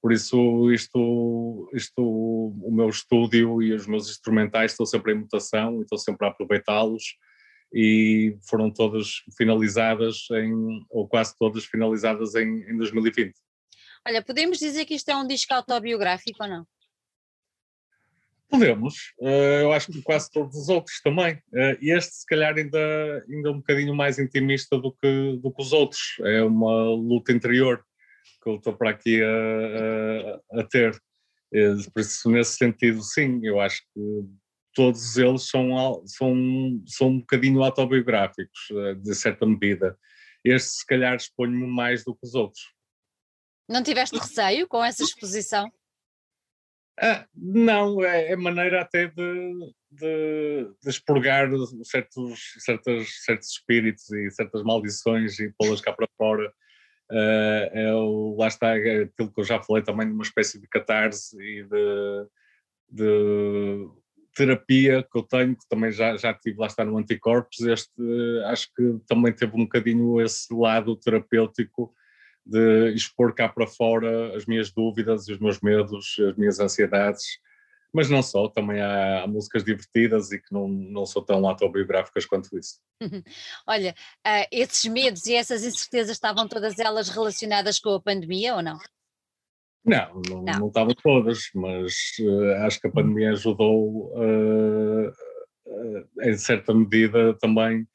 por 0.00 0.12
isso, 0.12 0.70
isto, 0.72 1.70
isto, 1.74 2.00
o 2.00 2.70
meu 2.70 2.88
estúdio 2.88 3.60
e 3.60 3.72
os 3.72 3.86
meus 3.86 4.08
instrumentais 4.08 4.72
estão 4.72 4.86
sempre 4.86 5.12
em 5.12 5.16
mutação 5.16 5.78
e 5.78 5.82
estou 5.82 5.98
sempre 5.98 6.26
a 6.26 6.30
aproveitá-los 6.30 7.02
e 7.72 8.36
foram 8.48 8.70
todas 8.70 9.22
finalizadas 9.36 10.26
em, 10.30 10.86
ou 10.88 11.06
quase 11.08 11.36
todas 11.36 11.64
finalizadas 11.64 12.34
em, 12.34 12.62
em 12.70 12.76
2020. 12.76 13.34
Olha, 14.06 14.22
podemos 14.22 14.58
dizer 14.58 14.84
que 14.84 14.94
isto 14.94 15.08
é 15.10 15.16
um 15.16 15.26
disco 15.26 15.52
autobiográfico 15.52 16.42
ou 16.42 16.48
não? 16.48 16.66
Podemos, 18.48 18.94
uh, 19.20 19.60
eu 19.60 19.72
acho 19.72 19.92
que 19.92 20.00
quase 20.00 20.30
todos 20.30 20.56
os 20.56 20.70
outros 20.70 21.02
também. 21.02 21.34
Uh, 21.52 21.76
este, 21.82 22.14
se 22.14 22.26
calhar, 22.26 22.56
ainda, 22.56 23.24
ainda 23.28 23.50
um 23.50 23.58
bocadinho 23.58 23.94
mais 23.94 24.18
intimista 24.18 24.78
do 24.78 24.90
que, 24.90 25.38
do 25.42 25.52
que 25.52 25.60
os 25.60 25.72
outros. 25.74 26.16
É 26.20 26.42
uma 26.42 26.88
luta 26.88 27.30
interior 27.30 27.84
que 28.48 28.50
eu 28.50 28.56
estou 28.56 28.76
para 28.76 28.90
aqui 28.90 29.22
a, 29.22 30.56
a, 30.56 30.60
a 30.60 30.64
ter. 30.64 30.98
É, 31.52 31.74
por 31.92 32.00
isso, 32.00 32.30
nesse 32.30 32.56
sentido, 32.56 33.02
sim, 33.02 33.40
eu 33.42 33.60
acho 33.60 33.82
que 33.94 34.00
todos 34.74 35.16
eles 35.16 35.48
são, 35.48 36.02
são, 36.06 36.34
são 36.86 37.08
um 37.08 37.20
bocadinho 37.20 37.62
autobiográficos, 37.62 38.68
eh, 38.70 38.94
de 38.94 39.14
certa 39.14 39.44
medida. 39.44 39.98
Este, 40.44 40.68
se 40.68 40.86
calhar, 40.86 41.16
exponho-me 41.16 41.66
mais 41.66 42.04
do 42.04 42.14
que 42.14 42.20
os 42.24 42.34
outros. 42.34 42.62
Não 43.68 43.82
tiveste 43.82 44.16
receio 44.16 44.68
com 44.68 44.84
essa 44.84 45.02
exposição? 45.02 45.70
Ah, 47.00 47.26
não, 47.34 48.02
é, 48.04 48.32
é, 48.32 48.36
maneira 48.36 48.82
até 48.82 49.08
de, 49.08 49.72
de, 49.90 50.70
de 50.82 50.90
expurgar 50.90 51.48
certos, 51.84 52.54
certos, 52.58 53.24
certos 53.24 53.48
espíritos 53.50 54.10
e 54.12 54.30
certas 54.30 54.62
maldições 54.62 55.38
e 55.38 55.52
pô-las 55.58 55.80
cá 55.80 55.92
para 55.92 56.08
fora 56.16 56.52
Uh, 57.10 57.64
é 57.72 57.94
o, 57.94 58.36
lá 58.38 58.48
está 58.48 58.74
aquilo 58.74 59.32
que 59.32 59.40
eu 59.40 59.44
já 59.44 59.62
falei 59.62 59.82
também 59.82 60.06
de 60.06 60.12
uma 60.12 60.22
espécie 60.22 60.60
de 60.60 60.68
catarse 60.68 61.40
e 61.40 61.64
de, 61.64 62.26
de 62.90 63.88
terapia 64.34 65.02
que 65.02 65.18
eu 65.18 65.22
tenho, 65.22 65.56
que 65.56 65.66
também 65.68 65.90
já, 65.90 66.16
já 66.16 66.34
tive 66.34 66.58
lá 66.58 66.66
estar 66.66 66.84
no 66.84 66.98
Anticorpos, 66.98 67.60
este 67.60 67.90
acho 68.46 68.68
que 68.74 68.98
também 69.06 69.32
teve 69.32 69.56
um 69.56 69.64
bocadinho 69.64 70.20
esse 70.20 70.52
lado 70.54 70.96
terapêutico 70.96 71.94
de 72.44 72.92
expor 72.94 73.34
cá 73.34 73.48
para 73.48 73.66
fora 73.66 74.36
as 74.36 74.46
minhas 74.46 74.70
dúvidas, 74.70 75.28
os 75.28 75.38
meus 75.38 75.60
medos, 75.60 76.16
as 76.20 76.36
minhas 76.36 76.60
ansiedades, 76.60 77.24
mas 77.92 78.10
não 78.10 78.22
só, 78.22 78.48
também 78.48 78.80
há, 78.80 79.26
músicas 79.26 79.64
divertidas 79.64 80.30
e 80.30 80.38
que 80.38 80.52
não, 80.52 80.68
não 80.68 81.06
são 81.06 81.24
tão 81.24 81.46
autobiográficas 81.46 82.26
quanto 82.26 82.56
isso. 82.58 82.80
Olha, 83.66 83.94
uh, 84.26 84.46
esses 84.52 84.84
medos 84.90 85.26
e 85.26 85.34
essas 85.34 85.64
incertezas 85.64 86.16
estavam 86.16 86.46
todas 86.46 86.78
elas 86.78 87.08
relacionadas 87.08 87.78
com 87.78 87.90
a 87.90 88.00
pandemia 88.00 88.54
ou 88.54 88.62
não? 88.62 88.78
Não, 89.84 90.20
não, 90.28 90.42
não. 90.42 90.58
não 90.60 90.68
estavam 90.68 90.94
todas, 90.94 91.50
mas 91.54 91.94
uh, 92.20 92.66
acho 92.66 92.80
que 92.80 92.88
a 92.88 92.92
pandemia 92.92 93.30
ajudou, 93.30 94.12
uh, 94.14 95.12
em 96.22 96.36
certa 96.36 96.74
medida, 96.74 97.34
também 97.38 97.86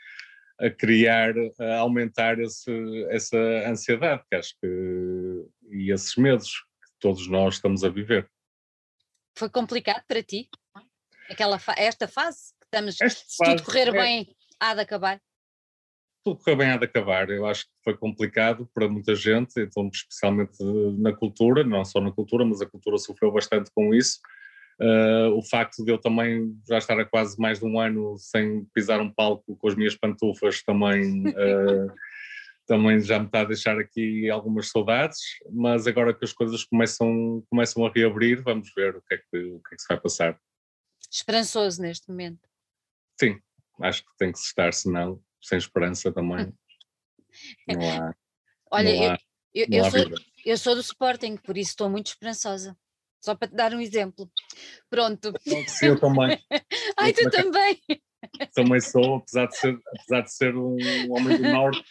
a 0.60 0.70
criar, 0.70 1.34
a 1.60 1.78
aumentar 1.80 2.40
esse, 2.40 2.72
essa 3.10 3.38
ansiedade, 3.68 4.24
que 4.30 4.36
acho 4.36 4.56
que, 4.62 5.46
e 5.70 5.92
esses 5.92 6.16
medos 6.16 6.50
que 6.52 6.92
todos 7.00 7.28
nós 7.28 7.56
estamos 7.56 7.84
a 7.84 7.90
viver. 7.90 8.30
Foi 9.38 9.50
complicado 9.50 10.04
para 10.08 10.22
ti? 10.24 10.50
Aquela 11.30 11.58
fa 11.58 11.74
esta 11.78 12.08
fase 12.08 12.54
que 12.60 12.66
estamos, 12.66 13.00
esta 13.02 13.24
se 13.28 13.38
fase, 13.38 13.56
tudo 13.56 13.66
correr 13.66 13.88
é... 13.88 13.92
bem, 13.92 14.36
há 14.60 14.74
de 14.74 14.82
acabar? 14.82 15.22
Tudo 16.24 16.40
correr 16.40 16.56
bem 16.56 16.70
há 16.72 16.78
de 16.78 16.86
acabar. 16.86 17.30
Eu 17.30 17.46
acho 17.46 17.66
que 17.66 17.72
foi 17.84 17.98
complicado 17.98 18.70
para 18.74 18.88
muita 18.88 19.16
gente, 19.16 19.60
então 19.60 19.90
especialmente 19.92 20.58
na 20.98 21.14
cultura, 21.14 21.64
não 21.64 21.84
só 21.84 22.00
na 22.00 22.12
cultura, 22.12 22.46
mas 22.46 22.62
a 22.62 22.66
cultura 22.66 22.98
sofreu 22.98 23.32
bastante 23.32 23.72
com 23.74 23.94
isso. 23.94 24.20
Uh, 24.80 25.38
o 25.38 25.44
facto 25.44 25.86
de 25.86 25.92
eu 25.92 26.00
também 26.00 26.58
já 26.68 26.80
estar 26.80 27.00
há 27.00 27.06
quase 27.06 27.40
mais 27.40 27.60
de 27.60 27.66
um 27.66 27.80
ano 27.80 28.18
sem 28.18 28.66
pisar 28.74 29.00
um 29.00 29.10
palco 29.10 29.56
com 29.56 29.68
as 29.68 29.76
minhas 29.76 29.96
pantufas 29.96 30.64
também 30.64 31.28
uh, 31.28 31.94
também 32.66 33.00
já 33.00 33.20
me 33.20 33.26
está 33.26 33.42
a 33.42 33.46
deixar 33.46 33.78
aqui 33.80 34.30
algumas 34.30 34.70
saudades, 34.70 35.20
mas 35.52 35.88
agora 35.88 36.14
que 36.14 36.24
as 36.24 36.34
coisas 36.34 36.64
começam, 36.64 37.44
começam 37.50 37.86
a 37.86 37.92
reabrir, 37.92 38.42
vamos 38.42 38.72
ver 38.76 38.96
o 38.96 39.02
que, 39.02 39.16
é 39.16 39.18
que, 39.18 39.38
o 39.38 39.60
que 39.62 39.74
é 39.74 39.76
que 39.76 39.82
se 39.82 39.88
vai 39.88 40.00
passar. 40.00 40.40
Esperançoso 41.12 41.82
neste 41.82 42.10
momento. 42.10 42.48
Sim, 43.20 43.40
acho 43.82 44.04
que 44.04 44.12
tem 44.18 44.32
que 44.32 44.40
se 44.40 44.46
estar, 44.46 44.74
senão, 44.74 45.22
sem 45.42 45.58
esperança 45.58 46.12
também. 46.12 46.54
Não 47.68 47.82
há. 47.90 48.16
Olha, 48.72 48.94
não 48.94 49.12
há, 49.12 49.20
eu, 49.54 49.68
eu, 49.70 49.84
eu 49.84 49.92
sou, 49.92 50.00
eu 50.46 50.58
sou 50.58 50.76
do 50.76 50.82
Sporting, 50.82 51.38
por 51.38 51.58
isso 51.58 51.72
estou 51.72 51.90
muito 51.90 52.08
esperançosa. 52.08 52.78
Só 53.24 53.36
para 53.36 53.48
te 53.48 53.56
dar 53.56 53.74
um 53.74 53.80
exemplo. 53.80 54.30
Pronto. 54.90 55.34
Sim, 55.68 55.88
eu 55.88 56.00
também. 56.00 56.38
Ai, 56.98 57.14
tu 57.14 57.30
também. 57.30 57.80
Também 58.54 58.82
sou, 58.82 59.18
apesar 59.18 59.48
de 59.48 59.58
ser, 59.58 59.80
apesar 59.98 60.22
de 60.22 60.34
ser 60.34 60.56
um 60.56 60.76
homem 61.10 61.38
do 61.38 61.44
Norte, 61.50 61.84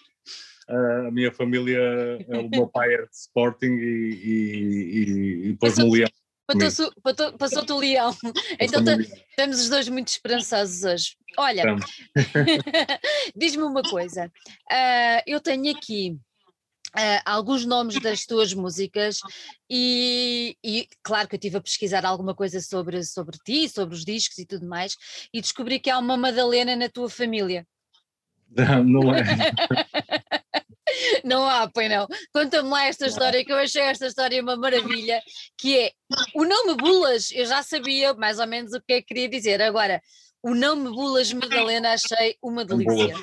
a 0.69 1.11
minha 1.11 1.33
família, 1.33 1.81
o 2.29 2.49
meu 2.49 2.67
pai 2.67 2.95
era 2.95 3.07
de 3.07 3.15
Sporting 3.15 3.67
e, 3.67 4.21
e, 4.25 5.47
e 5.47 5.53
depois 5.53 5.79
no 5.79 5.91
Leão. 5.91 6.09
Passou-te 7.39 7.73
o 7.73 7.79
leão. 7.79 8.15
Então 8.61 8.83
estamos 9.31 9.61
os 9.61 9.69
dois 9.69 9.89
muito 9.89 10.09
esperançosos 10.09 10.83
hoje. 10.85 11.17
Olha, 11.39 11.77
diz-me 13.35 13.63
uma 13.63 13.83
coisa. 13.83 14.31
Uh, 14.71 15.23
eu 15.27 15.41
tenho 15.41 15.75
aqui 15.75 16.19
Uh, 16.95 17.25
alguns 17.25 17.65
nomes 17.65 17.99
das 18.03 18.27
tuas 18.27 18.53
músicas 18.53 19.21
e, 19.71 20.59
e, 20.63 20.87
claro 21.03 21.27
que 21.27 21.37
eu 21.37 21.39
estive 21.39 21.57
a 21.57 21.61
pesquisar 21.63 22.05
alguma 22.05 22.35
coisa 22.35 22.61
sobre, 22.61 23.03
sobre 23.03 23.39
ti, 23.47 23.67
sobre 23.67 23.95
os 23.95 24.05
discos 24.05 24.37
e 24.37 24.45
tudo 24.45 24.67
mais, 24.67 24.95
e 25.33 25.41
descobri 25.41 25.81
que 25.81 25.89
há 25.89 25.97
uma 25.99 26.19
Madalena 26.19 26.77
na 26.77 26.91
tua 26.91 27.09
família. 27.09 27.67
Não, 28.51 28.85
não 28.85 29.15
é. 29.15 29.23
Não 31.25 31.49
há, 31.49 31.69
pois 31.69 31.89
não. 31.91 32.07
Conta-me 32.33 32.69
lá 32.69 32.87
esta 32.87 33.07
história, 33.07 33.45
que 33.45 33.53
eu 33.53 33.57
achei 33.57 33.83
esta 33.83 34.07
história 34.07 34.43
uma 34.43 34.57
maravilha, 34.57 35.23
que 35.59 35.79
é, 35.79 35.93
o 36.35 36.45
nome 36.45 36.77
Bulas, 36.77 37.31
eu 37.33 37.47
já 37.47 37.63
sabia 37.63 38.15
mais 38.15 38.39
ou 38.39 38.47
menos 38.47 38.73
o 38.73 38.81
que 38.81 38.95
é 38.95 39.01
que 39.01 39.09
queria 39.09 39.29
dizer, 39.29 39.61
agora, 39.63 40.01
o 40.43 40.55
nome 40.55 40.91
Bulas 40.91 41.33
Madalena 41.33 41.93
achei 41.93 42.37
uma 42.43 42.65
delícia. 42.65 43.15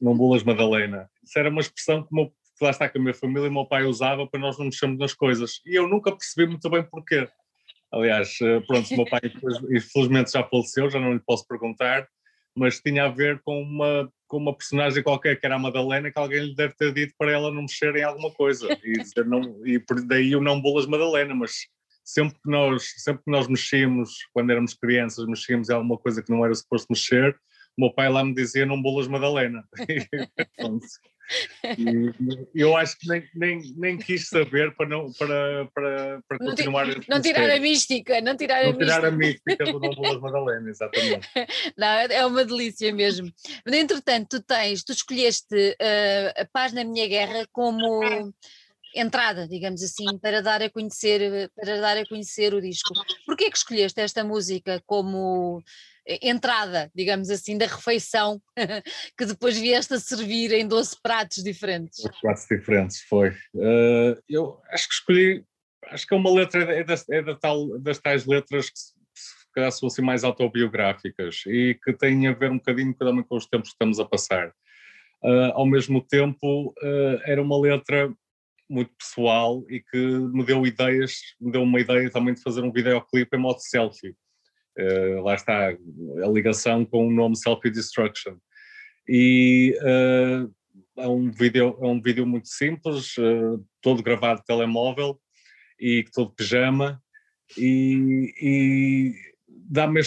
Não 0.00 0.16
Bulas 0.16 0.42
Madalena. 0.42 1.10
Isso 1.22 1.38
era 1.38 1.50
uma 1.50 1.60
expressão 1.60 2.02
que, 2.02 2.14
meu, 2.14 2.28
que 2.28 2.64
lá 2.64 2.70
está 2.70 2.88
que 2.88 2.98
a 2.98 3.00
minha 3.00 3.14
família 3.14 3.46
e 3.46 3.48
o 3.48 3.52
meu 3.52 3.66
pai 3.66 3.84
usava 3.84 4.26
para 4.26 4.40
nós 4.40 4.58
não 4.58 4.66
mexermos 4.66 4.98
nas 4.98 5.12
coisas, 5.12 5.60
e 5.66 5.78
eu 5.78 5.88
nunca 5.88 6.10
percebi 6.12 6.46
muito 6.48 6.68
bem 6.70 6.82
porquê. 6.82 7.28
Aliás, 7.92 8.38
eh, 8.40 8.60
pronto, 8.60 8.90
o 8.90 8.96
meu 8.96 9.06
pai 9.06 9.20
infelizmente 9.70 10.32
já 10.32 10.42
faleceu, 10.42 10.90
já 10.90 10.98
não 10.98 11.12
lhe 11.12 11.20
posso 11.20 11.46
perguntar, 11.46 12.08
mas 12.54 12.80
tinha 12.80 13.04
a 13.04 13.08
ver 13.08 13.40
com 13.44 13.60
uma 13.62 14.10
com 14.28 14.38
uma 14.38 14.56
personagem 14.56 15.02
qualquer 15.02 15.38
que 15.38 15.44
era 15.44 15.56
a 15.56 15.58
Madalena 15.58 16.10
que 16.10 16.18
alguém 16.18 16.40
lhe 16.40 16.54
deve 16.54 16.74
ter 16.74 16.92
dito 16.92 17.14
para 17.18 17.30
ela 17.32 17.50
não 17.50 17.62
mexer 17.62 17.94
em 17.96 18.02
alguma 18.02 18.30
coisa 18.30 18.66
e 18.82 18.92
dizer 18.94 19.26
não 19.26 19.60
e 19.66 19.82
daí 20.06 20.34
o 20.34 20.40
não 20.40 20.60
bolas 20.60 20.86
Madalena 20.86 21.34
mas 21.34 21.66
sempre 22.04 22.34
que 22.34 22.50
nós 22.50 22.94
sempre 22.96 23.22
que 23.24 23.30
nós 23.30 23.46
mexíamos 23.46 24.26
quando 24.32 24.50
éramos 24.50 24.74
crianças 24.74 25.26
mexíamos 25.26 25.68
em 25.68 25.74
alguma 25.74 25.98
coisa 25.98 26.22
que 26.22 26.30
não 26.30 26.44
era 26.44 26.54
suposto 26.54 26.86
mexer 26.90 27.36
o 27.76 27.82
meu 27.82 27.92
pai 27.92 28.08
lá 28.08 28.24
me 28.24 28.34
dizia 28.34 28.66
não 28.66 28.80
bolas 28.80 29.06
Madalena 29.06 29.64
E 32.54 32.60
eu 32.60 32.76
acho 32.76 32.98
que 32.98 33.08
nem, 33.08 33.28
nem, 33.34 33.60
nem 33.76 33.98
quis 33.98 34.28
saber 34.28 34.74
para, 34.76 34.88
não, 34.88 35.12
para, 35.12 35.68
para, 35.74 36.22
para 36.28 36.38
não 36.40 36.50
continuar 36.50 36.88
a 36.88 36.94
Não 37.08 37.20
tirar 37.20 37.50
a 37.50 37.60
mística, 37.60 38.20
não 38.20 38.36
tirar, 38.36 38.64
não 38.64 38.70
a, 38.70 38.76
tirar 38.76 39.12
mística. 39.12 39.52
a 39.54 39.64
mística 39.64 39.64
do 39.64 39.80
Dom 39.80 39.94
Bolas 39.94 40.20
Madalena, 40.20 40.70
exatamente. 40.70 41.28
Não, 41.76 41.86
é 41.86 42.26
uma 42.26 42.44
delícia 42.44 42.92
mesmo. 42.92 43.32
Mas, 43.64 43.74
entretanto, 43.74 44.38
tu 44.38 44.42
tens, 44.42 44.84
tu 44.84 44.92
escolheste 44.92 45.54
uh, 45.54 46.40
a 46.40 46.44
Paz 46.52 46.72
na 46.72 46.84
Minha 46.84 47.08
Guerra 47.08 47.46
como 47.52 48.32
entrada, 48.94 49.48
digamos 49.48 49.82
assim, 49.82 50.18
para 50.18 50.42
dar 50.42 50.62
a 50.62 50.70
conhecer, 50.70 51.50
para 51.54 51.80
dar 51.80 51.96
a 51.96 52.06
conhecer 52.06 52.54
o 52.54 52.60
disco. 52.60 52.94
Porquê 53.26 53.50
que 53.50 53.56
escolheste 53.56 54.00
esta 54.00 54.22
música 54.24 54.82
como 54.86 55.62
entrada, 56.20 56.90
digamos 56.94 57.30
assim, 57.30 57.56
da 57.56 57.66
refeição 57.66 58.40
que 59.16 59.24
depois 59.24 59.58
vieste 59.58 59.94
a 59.94 60.00
servir 60.00 60.52
em 60.52 60.66
12 60.66 60.96
pratos 61.02 61.42
diferentes. 61.42 62.02
Pratos 62.20 62.46
diferentes, 62.50 63.02
foi. 63.02 63.30
Uh, 63.54 64.20
eu 64.28 64.60
acho 64.70 64.88
que 64.88 64.94
escolhi, 64.94 65.44
acho 65.86 66.06
que 66.06 66.14
é 66.14 66.16
uma 66.16 66.32
letra, 66.32 66.62
é, 66.72 66.82
das, 66.82 67.08
é 67.08 67.22
da 67.22 67.36
tal, 67.36 67.78
das 67.78 67.98
tais 67.98 68.26
letras 68.26 68.68
que 68.70 68.78
se 68.78 69.54
calhar 69.54 69.70
são 69.70 69.86
assim 69.86 70.02
mais 70.02 70.24
autobiográficas 70.24 71.44
e 71.46 71.78
que 71.82 71.92
têm 71.92 72.26
a 72.26 72.32
ver 72.32 72.50
um 72.50 72.56
bocadinho 72.56 72.94
também 72.94 73.22
com 73.22 73.36
os 73.36 73.46
tempos 73.46 73.68
que 73.68 73.74
estamos 73.74 74.00
a 74.00 74.04
passar. 74.04 74.48
Uh, 75.22 75.52
ao 75.54 75.66
mesmo 75.66 76.04
tempo, 76.04 76.74
uh, 76.82 77.20
era 77.24 77.40
uma 77.40 77.60
letra 77.60 78.12
muito 78.68 78.92
pessoal 78.96 79.64
e 79.68 79.80
que 79.80 79.96
me 79.96 80.44
deu 80.44 80.66
ideias, 80.66 81.18
me 81.40 81.52
deu 81.52 81.62
uma 81.62 81.80
ideia 81.80 82.10
também 82.10 82.34
de 82.34 82.42
fazer 82.42 82.62
um 82.62 82.72
videoclipe 82.72 83.36
em 83.36 83.40
modo 83.40 83.60
selfie. 83.60 84.16
Uh, 84.78 85.22
lá 85.22 85.34
está 85.34 85.68
a 85.68 86.28
ligação 86.28 86.84
com 86.84 87.06
o 87.06 87.12
nome 87.12 87.36
Selfie 87.36 87.70
Destruction. 87.70 88.36
E 89.06 89.76
uh, 89.82 90.50
é, 90.96 91.06
um 91.06 91.30
vídeo, 91.30 91.76
é 91.80 91.86
um 91.86 92.00
vídeo 92.00 92.26
muito 92.26 92.48
simples, 92.48 93.16
uh, 93.18 93.62
todo 93.80 94.02
gravado 94.02 94.40
de 94.40 94.46
telemóvel 94.46 95.20
e 95.78 96.04
todo 96.14 96.34
pijama, 96.34 97.02
e, 97.58 98.32
e 98.40 99.14
dá-me 99.48 100.00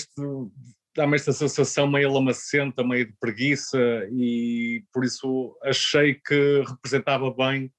dá-me 0.96 1.16
esta 1.16 1.34
sensação 1.34 1.88
meio 1.92 2.12
lamacenta, 2.12 2.84
meio 2.84 3.08
de 3.08 3.14
preguiça, 3.20 3.78
e 4.14 4.82
por 4.94 5.04
isso 5.04 5.58
achei 5.62 6.16
que 6.16 6.64
representava 6.66 7.30
bem 7.32 7.70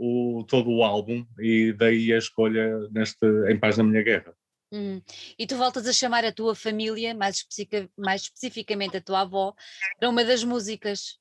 o, 0.00 0.42
todo 0.48 0.70
o 0.70 0.82
álbum, 0.82 1.26
e 1.38 1.74
daí 1.74 2.10
a 2.12 2.16
escolha 2.16 2.88
neste 2.90 3.26
Em 3.50 3.58
Paz 3.58 3.76
na 3.76 3.84
Minha 3.84 4.02
Guerra. 4.02 4.34
Hum. 4.72 5.02
E 5.38 5.46
tu 5.46 5.56
voltas 5.56 5.86
a 5.86 5.92
chamar 5.92 6.24
a 6.24 6.32
tua 6.32 6.54
família, 6.54 7.14
mais, 7.14 7.36
especific, 7.36 7.90
mais 7.98 8.22
especificamente 8.22 8.96
a 8.96 9.00
tua 9.00 9.20
avó, 9.20 9.54
para 9.98 10.08
uma 10.08 10.24
das 10.24 10.42
músicas. 10.42 11.18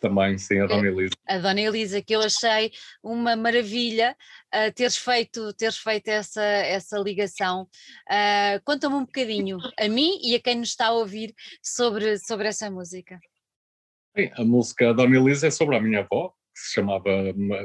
Também, 0.00 0.38
sim, 0.38 0.58
a 0.60 0.66
Dona 0.66 0.88
Elisa. 0.88 1.14
A 1.28 1.38
Dona 1.38 1.60
Elisa, 1.60 2.02
que 2.02 2.14
eu 2.14 2.22
achei 2.22 2.72
uma 3.02 3.36
maravilha 3.36 4.16
uh, 4.52 4.72
teres 4.72 4.96
feito, 4.96 5.52
teres 5.52 5.76
feito 5.76 6.08
essa, 6.08 6.42
essa 6.42 6.98
ligação. 6.98 7.68
Uh, 8.08 8.60
Conta-me 8.64 8.94
um 8.94 9.04
bocadinho, 9.04 9.58
a 9.78 9.88
mim 9.88 10.18
e 10.22 10.34
a 10.34 10.40
quem 10.40 10.56
nos 10.56 10.70
está 10.70 10.86
a 10.86 10.92
ouvir, 10.92 11.34
sobre, 11.62 12.18
sobre 12.18 12.48
essa 12.48 12.70
música. 12.70 13.20
Sim, 14.16 14.30
a 14.34 14.44
música 14.44 14.94
Dona 14.94 15.16
Elisa 15.16 15.48
é 15.48 15.50
sobre 15.50 15.76
a 15.76 15.80
minha 15.80 16.00
avó, 16.00 16.34
que 16.54 16.60
se, 16.60 16.74
chamava, 16.74 17.10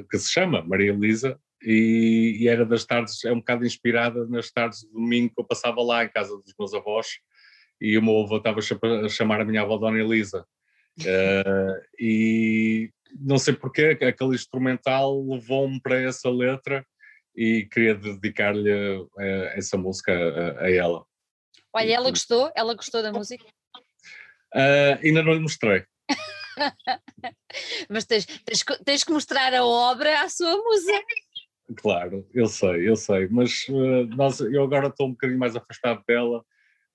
que 0.10 0.18
se 0.18 0.32
chama 0.32 0.64
Maria 0.64 0.92
Elisa, 0.92 1.40
e, 1.62 2.38
e, 2.40 2.48
era 2.48 2.66
das 2.66 2.86
tardes, 2.86 3.24
é 3.26 3.32
um 3.32 3.40
bocado 3.40 3.66
inspirada 3.66 4.26
nas 4.28 4.52
tardes 4.52 4.82
de 4.82 4.92
domingo 4.92 5.34
que 5.34 5.42
eu 5.42 5.46
passava 5.46 5.82
lá 5.82 6.04
em 6.04 6.10
casa 6.10 6.38
dos 6.38 6.54
meus 6.58 6.74
avós 6.74 7.08
e 7.82 7.98
o 7.98 8.02
meu 8.02 8.20
avô 8.22 8.38
estava 8.38 8.60
a 8.60 9.10
chamar 9.10 9.42
a 9.42 9.46
minha 9.46 9.62
avó 9.62 9.78
Dona 9.78 10.00
Elisa. 10.00 10.46
Uh, 11.00 11.82
e 12.00 12.92
não 13.20 13.38
sei 13.38 13.56
porquê, 13.56 13.98
aquele 14.02 14.36
instrumental 14.36 15.24
levou-me 15.24 15.82
para 15.82 16.00
essa 16.00 16.30
letra 16.30 16.86
e 17.36 17.68
queria 17.72 17.96
dedicar-lhe 17.96 18.98
uh, 18.98 19.10
essa 19.54 19.78
música 19.78 20.12
a, 20.14 20.66
a, 20.66 20.72
ela. 20.72 21.06
Olha, 21.74 21.94
ela 21.94 22.10
gostou? 22.10 22.52
Ela 22.56 22.74
gostou 22.76 23.02
da 23.02 23.12
música? 23.12 23.46
Uh, 24.54 24.98
ainda 25.04 25.22
não 25.22 25.34
lhe 25.34 25.40
mostrei. 25.40 25.86
Mas 27.90 28.06
tens, 28.06 28.26
tens, 28.26 28.66
tens, 28.84 29.04
que 29.04 29.12
mostrar 29.12 29.54
a 29.54 29.66
obra 29.66 30.22
à 30.22 30.30
sua 30.30 30.56
musa. 30.58 30.92
Claro, 31.78 32.28
eu 32.34 32.48
sei, 32.48 32.90
eu 32.90 32.96
sei, 32.96 33.28
mas 33.28 33.68
uh, 33.68 34.06
nós, 34.16 34.40
eu 34.40 34.64
agora 34.64 34.88
estou 34.88 35.08
um 35.08 35.12
bocadinho 35.12 35.38
mais 35.38 35.54
afastado 35.54 36.02
dela, 36.08 36.42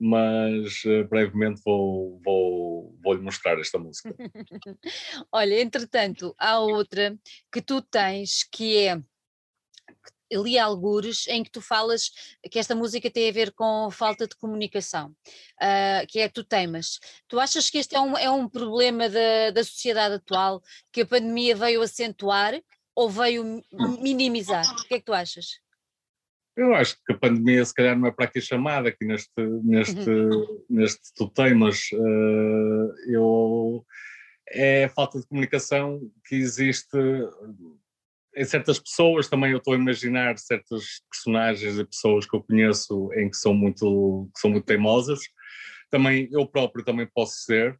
mas 0.00 0.82
uh, 0.84 1.06
brevemente 1.08 1.60
vou, 1.62 2.18
vou, 2.24 2.98
vou 3.02 3.12
lhe 3.12 3.20
mostrar 3.20 3.58
esta 3.60 3.78
música. 3.78 4.14
Olha, 5.30 5.60
entretanto, 5.60 6.34
há 6.38 6.58
outra 6.58 7.16
que 7.52 7.60
tu 7.60 7.82
tens 7.82 8.44
que 8.50 8.78
é 8.78 9.02
li 10.32 10.58
algures 10.58 11.26
em 11.28 11.42
que 11.42 11.50
tu 11.50 11.60
falas 11.60 12.10
que 12.50 12.58
esta 12.58 12.74
música 12.74 13.10
tem 13.10 13.28
a 13.28 13.32
ver 13.32 13.52
com 13.52 13.90
falta 13.90 14.26
de 14.26 14.36
comunicação, 14.36 15.14
uh, 15.60 16.06
que 16.08 16.20
é 16.20 16.28
tu 16.28 16.44
temas. 16.44 16.98
Tu 17.28 17.38
achas 17.38 17.70
que 17.70 17.78
este 17.78 17.94
é 17.94 18.00
um, 18.00 18.16
é 18.16 18.30
um 18.30 18.48
problema 18.48 19.08
da, 19.08 19.50
da 19.52 19.64
sociedade 19.64 20.14
atual, 20.14 20.62
que 20.92 21.02
a 21.02 21.06
pandemia 21.06 21.54
veio 21.54 21.82
acentuar 21.82 22.54
ou 22.94 23.08
veio 23.08 23.62
minimizar? 24.00 24.64
O 24.72 24.88
que 24.88 24.94
é 24.94 24.98
que 24.98 25.04
tu 25.04 25.12
achas? 25.12 25.60
Eu 26.54 26.74
acho 26.74 26.96
que 27.06 27.12
a 27.12 27.18
pandemia 27.18 27.64
se 27.64 27.72
calhar 27.72 27.98
não 27.98 28.08
é 28.08 28.10
para 28.10 28.26
aqui 28.26 28.40
chamada 28.40 28.90
aqui 28.90 29.06
neste, 29.06 29.30
neste, 29.64 30.10
uhum. 30.10 30.64
neste 30.68 31.14
tu 31.14 31.28
temas. 31.30 31.90
Uh, 31.92 32.92
eu, 33.06 33.86
é 34.48 34.84
a 34.84 34.88
falta 34.88 35.18
de 35.18 35.26
comunicação 35.26 36.00
que 36.26 36.34
existe 36.34 36.96
em 38.34 38.44
certas 38.44 38.78
pessoas 38.78 39.28
também 39.28 39.52
eu 39.52 39.58
estou 39.58 39.74
a 39.74 39.76
imaginar 39.76 40.38
certas 40.38 41.02
personagens 41.10 41.78
e 41.78 41.84
pessoas 41.84 42.26
que 42.26 42.34
eu 42.34 42.42
conheço 42.42 43.12
em 43.14 43.28
que 43.28 43.36
são 43.36 43.52
muito, 43.54 44.28
que 44.34 44.40
são 44.40 44.50
muito 44.50 44.64
teimosas. 44.64 45.20
Também 45.90 46.28
eu 46.32 46.46
próprio 46.46 46.84
também 46.84 47.06
posso 47.06 47.34
ser 47.44 47.78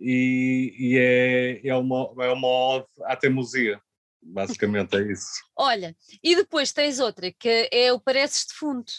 e, 0.00 0.74
e 0.76 0.98
é, 0.98 1.68
é, 1.68 1.76
uma, 1.76 2.12
é 2.20 2.32
uma 2.32 2.48
ode 2.48 2.86
à 3.04 3.16
teimosia. 3.16 3.80
Basicamente 4.20 4.96
é 4.96 5.12
isso. 5.12 5.30
Olha, 5.56 5.96
e 6.22 6.34
depois 6.34 6.72
tens 6.72 6.98
outra 6.98 7.30
que 7.32 7.68
é 7.72 7.92
o 7.92 8.00
Pareces 8.00 8.46
de 8.46 8.54
Fundo. 8.54 8.90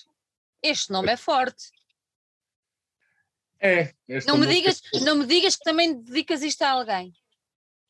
Este 0.62 0.92
nome 0.92 1.12
é 1.12 1.18
forte. 1.18 1.72
É. 3.60 3.94
Não 4.28 4.38
me, 4.38 4.46
digas, 4.46 4.82
não 5.06 5.16
me 5.16 5.26
digas 5.26 5.56
que 5.56 5.64
também 5.64 6.02
dedicas 6.02 6.42
isto 6.42 6.62
a 6.64 6.72
alguém. 6.72 7.14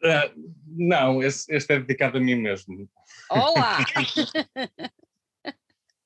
Uh, 0.03 0.53
não, 0.67 1.23
este, 1.23 1.55
este, 1.55 1.73
é 1.73 1.79
dedicado 1.79 2.17
a 2.17 2.21
mim 2.21 2.35
mesmo. 2.35 2.89
Olá! 3.29 3.79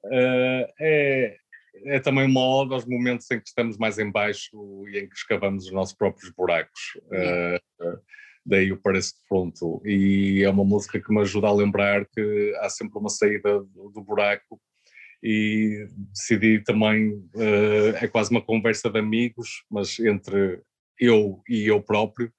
uh, 0.03 0.67
é, 0.79 1.37
é 1.85 1.99
também 1.99 2.25
uma 2.25 2.41
ode 2.41 2.73
aos 2.73 2.85
momentos 2.85 3.29
em 3.31 3.39
que 3.39 3.47
estamos 3.47 3.77
mais 3.77 3.97
em 3.97 4.11
baixo 4.11 4.87
e 4.89 4.99
em 4.99 5.09
que 5.09 5.15
escavamos 5.15 5.65
os 5.65 5.71
nossos 5.71 5.95
próprios 5.95 6.31
buracos. 6.31 6.81
Uh, 7.07 7.99
daí 8.45 8.71
o 8.71 8.77
Parece 8.77 9.15
de 9.15 9.27
Pronto. 9.27 9.81
E 9.83 10.43
é 10.43 10.49
uma 10.49 10.63
música 10.63 11.01
que 11.01 11.11
me 11.11 11.21
ajuda 11.21 11.47
a 11.47 11.53
lembrar 11.53 12.05
que 12.05 12.55
há 12.61 12.69
sempre 12.69 12.99
uma 12.99 13.09
saída 13.09 13.59
do, 13.61 13.89
do 13.89 14.01
buraco 14.01 14.61
e 15.23 15.87
decidi 16.13 16.63
também, 16.63 17.13
uh, 17.35 17.95
é 17.99 18.07
quase 18.07 18.29
uma 18.29 18.41
conversa 18.41 18.89
de 18.89 18.99
amigos, 18.99 19.63
mas 19.69 19.99
entre 19.99 20.61
eu 20.99 21.41
e 21.49 21.65
eu 21.67 21.81
próprio, 21.81 22.31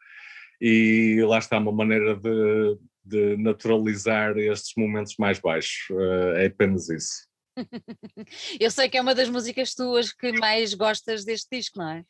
e 0.60 1.22
lá 1.26 1.38
está 1.38 1.58
uma 1.58 1.72
maneira 1.72 2.16
de, 2.16 2.78
de 3.04 3.36
naturalizar 3.36 4.36
estes 4.36 4.72
momentos 4.76 5.14
mais 5.18 5.38
baixos, 5.38 5.88
uh, 5.90 6.36
é 6.36 6.46
apenas 6.46 6.88
isso. 6.88 7.26
Eu 8.60 8.70
sei 8.70 8.88
que 8.88 8.96
é 8.96 9.00
uma 9.00 9.14
das 9.14 9.28
músicas 9.28 9.74
tuas 9.74 10.12
que 10.12 10.32
mais 10.32 10.74
gostas 10.74 11.24
deste 11.24 11.48
disco, 11.56 11.78
não 11.78 11.90
é? 11.90 12.04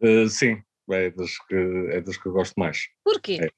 Uh, 0.00 0.28
sim, 0.28 0.62
é 0.90 1.10
das, 1.10 1.38
que, 1.46 1.54
é 1.90 2.00
das 2.00 2.16
que 2.16 2.26
eu 2.26 2.32
gosto 2.32 2.54
mais. 2.56 2.88
Porquê? 3.04 3.38
É. 3.42 3.48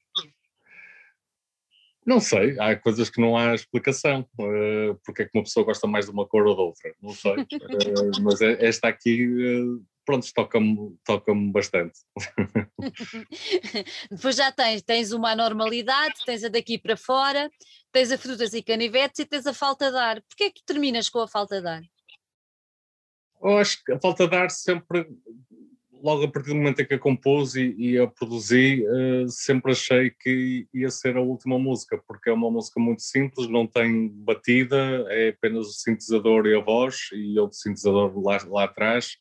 Não 2.05 2.19
sei, 2.19 2.59
há 2.59 2.75
coisas 2.75 3.09
que 3.09 3.21
não 3.21 3.37
há 3.37 3.53
explicação. 3.53 4.27
Uh, 4.39 4.99
porque 5.05 5.21
é 5.21 5.25
que 5.25 5.37
uma 5.37 5.43
pessoa 5.43 5.65
gosta 5.65 5.87
mais 5.87 6.05
de 6.05 6.11
uma 6.11 6.27
cor 6.27 6.47
ou 6.47 6.55
de 6.55 6.61
outra, 6.61 6.95
não 7.01 7.13
sei. 7.13 7.33
Uh, 7.33 7.41
mas 8.23 8.41
é, 8.41 8.65
esta 8.65 8.87
aqui 8.87 9.27
uh, 9.27 9.85
pronto, 10.05 10.27
toca-me 10.33 10.97
toca 11.05 11.33
bastante. 11.51 11.99
Depois 14.09 14.35
já 14.35 14.51
tens, 14.51 14.81
tens 14.81 15.11
uma 15.11 15.31
anormalidade, 15.31 16.15
tens 16.25 16.43
a 16.43 16.49
daqui 16.49 16.77
para 16.77 16.97
fora, 16.97 17.49
tens 17.91 18.11
a 18.11 18.17
frutas 18.17 18.53
e 18.53 18.61
canivetes 18.61 19.19
e 19.19 19.25
tens 19.25 19.45
a 19.47 19.53
falta 19.53 19.91
de 19.91 19.97
ar. 19.97 20.21
Porquê 20.21 20.45
é 20.45 20.51
que 20.51 20.63
terminas 20.65 21.09
com 21.09 21.19
a 21.19 21.27
falta 21.27 21.61
de 21.61 21.67
ar? 21.67 21.81
Eu 23.41 23.57
acho 23.57 23.83
que 23.83 23.91
a 23.91 23.99
falta 23.99 24.27
de 24.27 24.35
ar 24.35 24.51
sempre, 24.51 25.07
logo 25.91 26.23
a 26.23 26.31
partir 26.31 26.49
do 26.49 26.55
momento 26.55 26.81
em 26.81 26.85
que 26.85 26.93
a 26.93 26.99
compus 26.99 27.55
e, 27.55 27.73
e 27.77 27.97
a 27.97 28.05
produzi, 28.07 28.83
uh, 28.85 29.27
sempre 29.29 29.71
achei 29.71 30.11
que 30.11 30.67
ia 30.71 30.91
ser 30.91 31.17
a 31.17 31.21
última 31.21 31.57
música, 31.57 31.97
porque 32.07 32.29
é 32.29 32.33
uma 32.33 32.51
música 32.51 32.79
muito 32.79 33.01
simples, 33.01 33.47
não 33.47 33.65
tem 33.65 34.09
batida, 34.09 34.77
é 35.09 35.29
apenas 35.29 35.67
o 35.67 35.73
sintetizador 35.73 36.45
e 36.45 36.55
a 36.55 36.61
voz 36.61 37.09
e 37.13 37.39
outro 37.39 37.57
sintetizador 37.57 38.19
lá, 38.19 38.37
lá 38.47 38.63
atrás 38.65 39.17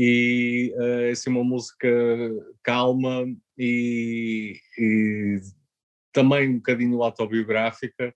e 0.00 0.72
é 0.76 1.10
assim 1.10 1.28
uma 1.28 1.42
música 1.42 1.88
calma 2.62 3.26
e, 3.58 4.56
e 4.78 5.40
também 6.12 6.50
um 6.50 6.56
bocadinho 6.58 7.02
autobiográfica, 7.02 8.14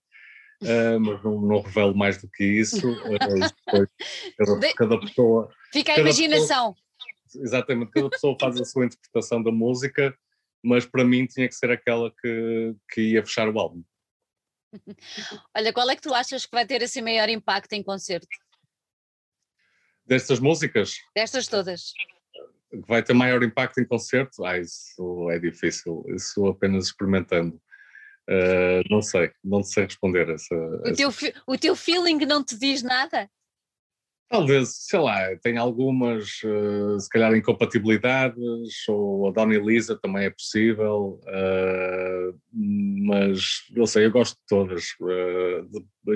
uh, 0.61 0.99
mas 1.01 1.21
não, 1.21 1.41
não, 1.41 1.59
revelo 1.59 1.93
mais 1.93 2.21
do 2.21 2.29
que 2.29 2.45
isso. 2.45 2.89
Uh, 2.89 3.19
cada, 4.37 4.73
cada, 4.77 4.99
pessoa. 5.01 5.49
Fica 5.73 5.91
a 5.91 5.99
imaginação. 5.99 6.73
Pessoa, 7.25 7.43
exatamente, 7.43 7.91
cada 7.91 8.09
pessoa 8.09 8.37
faz 8.39 8.61
a 8.61 8.63
sua 8.63 8.85
interpretação 8.85 9.43
da 9.43 9.51
música, 9.51 10.17
mas 10.63 10.85
para 10.85 11.03
mim 11.03 11.25
tinha 11.25 11.49
que 11.49 11.55
ser 11.55 11.69
aquela 11.69 12.09
que, 12.21 12.75
que 12.93 13.01
ia 13.01 13.25
fechar 13.25 13.49
o 13.49 13.59
álbum. 13.59 13.83
Olha, 15.53 15.73
qual 15.73 15.89
é 15.89 15.97
que 15.97 16.01
tu 16.01 16.13
achas 16.13 16.45
que 16.45 16.55
vai 16.55 16.65
ter 16.65 16.81
esse 16.81 17.01
maior 17.01 17.27
impacto 17.27 17.73
em 17.73 17.83
concerto? 17.83 18.27
Destas 20.05 20.39
músicas? 20.39 20.95
Destas 21.15 21.47
todas. 21.47 21.93
Que 22.69 22.81
vai 22.87 23.01
ter 23.03 23.13
maior 23.13 23.43
impacto 23.43 23.79
em 23.79 23.85
concerto? 23.85 24.43
Ah, 24.43 24.57
isso 24.57 25.29
é 25.31 25.39
difícil, 25.39 26.03
isso 26.15 26.45
apenas 26.47 26.87
experimentando. 26.87 27.59
Uh, 28.29 28.83
não 28.89 29.01
sei, 29.01 29.31
não 29.43 29.61
sei 29.63 29.83
responder 29.83 30.29
essa. 30.29 30.55
O, 30.55 30.87
essa... 30.87 30.95
Teu, 30.95 31.09
o 31.45 31.57
teu 31.57 31.75
feeling 31.75 32.25
não 32.25 32.43
te 32.43 32.57
diz 32.57 32.81
nada? 32.81 33.29
Talvez, 34.29 34.69
sei 34.87 34.99
lá, 34.99 35.35
tem 35.43 35.57
algumas, 35.57 36.41
uh, 36.43 36.99
se 36.99 37.07
calhar, 37.09 37.35
incompatibilidades, 37.35 38.87
ou 38.87 39.27
a 39.27 39.31
Dona 39.31 39.53
Elisa 39.53 39.99
também 40.01 40.25
é 40.25 40.29
possível, 40.31 41.19
uh, 41.27 42.39
mas 42.51 43.61
eu 43.75 43.85
sei, 43.85 44.05
eu 44.05 44.11
gosto 44.11 44.33
de 44.33 44.45
todas, 44.47 44.85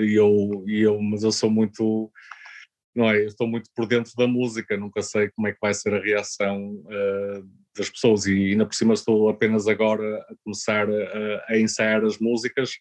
e 0.00 0.14
eu, 0.14 0.64
eu, 0.66 1.00
mas 1.00 1.22
eu 1.22 1.30
sou 1.30 1.48
muito 1.48 2.10
não 2.98 3.08
é? 3.08 3.22
Eu 3.22 3.28
estou 3.28 3.46
muito 3.46 3.70
por 3.76 3.86
dentro 3.86 4.12
da 4.16 4.26
música, 4.26 4.76
nunca 4.76 5.00
sei 5.02 5.30
como 5.30 5.46
é 5.46 5.52
que 5.52 5.58
vai 5.62 5.72
ser 5.72 5.94
a 5.94 6.00
reação 6.00 6.72
uh, 6.72 7.48
das 7.76 7.88
pessoas 7.88 8.26
e 8.26 8.50
ainda 8.50 8.66
por 8.66 8.74
cima 8.74 8.92
estou 8.92 9.28
apenas 9.28 9.68
agora 9.68 10.18
a 10.28 10.34
começar 10.42 10.88
a, 10.90 11.44
a 11.48 11.56
ensaiar 11.56 12.04
as 12.04 12.18
músicas. 12.18 12.72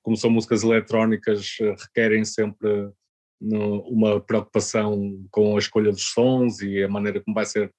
Como 0.00 0.16
são 0.16 0.30
músicas 0.30 0.62
eletrónicas, 0.62 1.56
uh, 1.60 1.74
requerem 1.76 2.24
sempre 2.24 2.88
no, 3.40 3.80
uma 3.88 4.20
preocupação 4.20 5.26
com 5.32 5.56
a 5.56 5.58
escolha 5.58 5.90
dos 5.90 6.12
sons 6.12 6.60
e 6.60 6.80
a 6.80 6.88
maneira 6.88 7.20
como 7.20 7.34
vai 7.34 7.44
ser. 7.44 7.74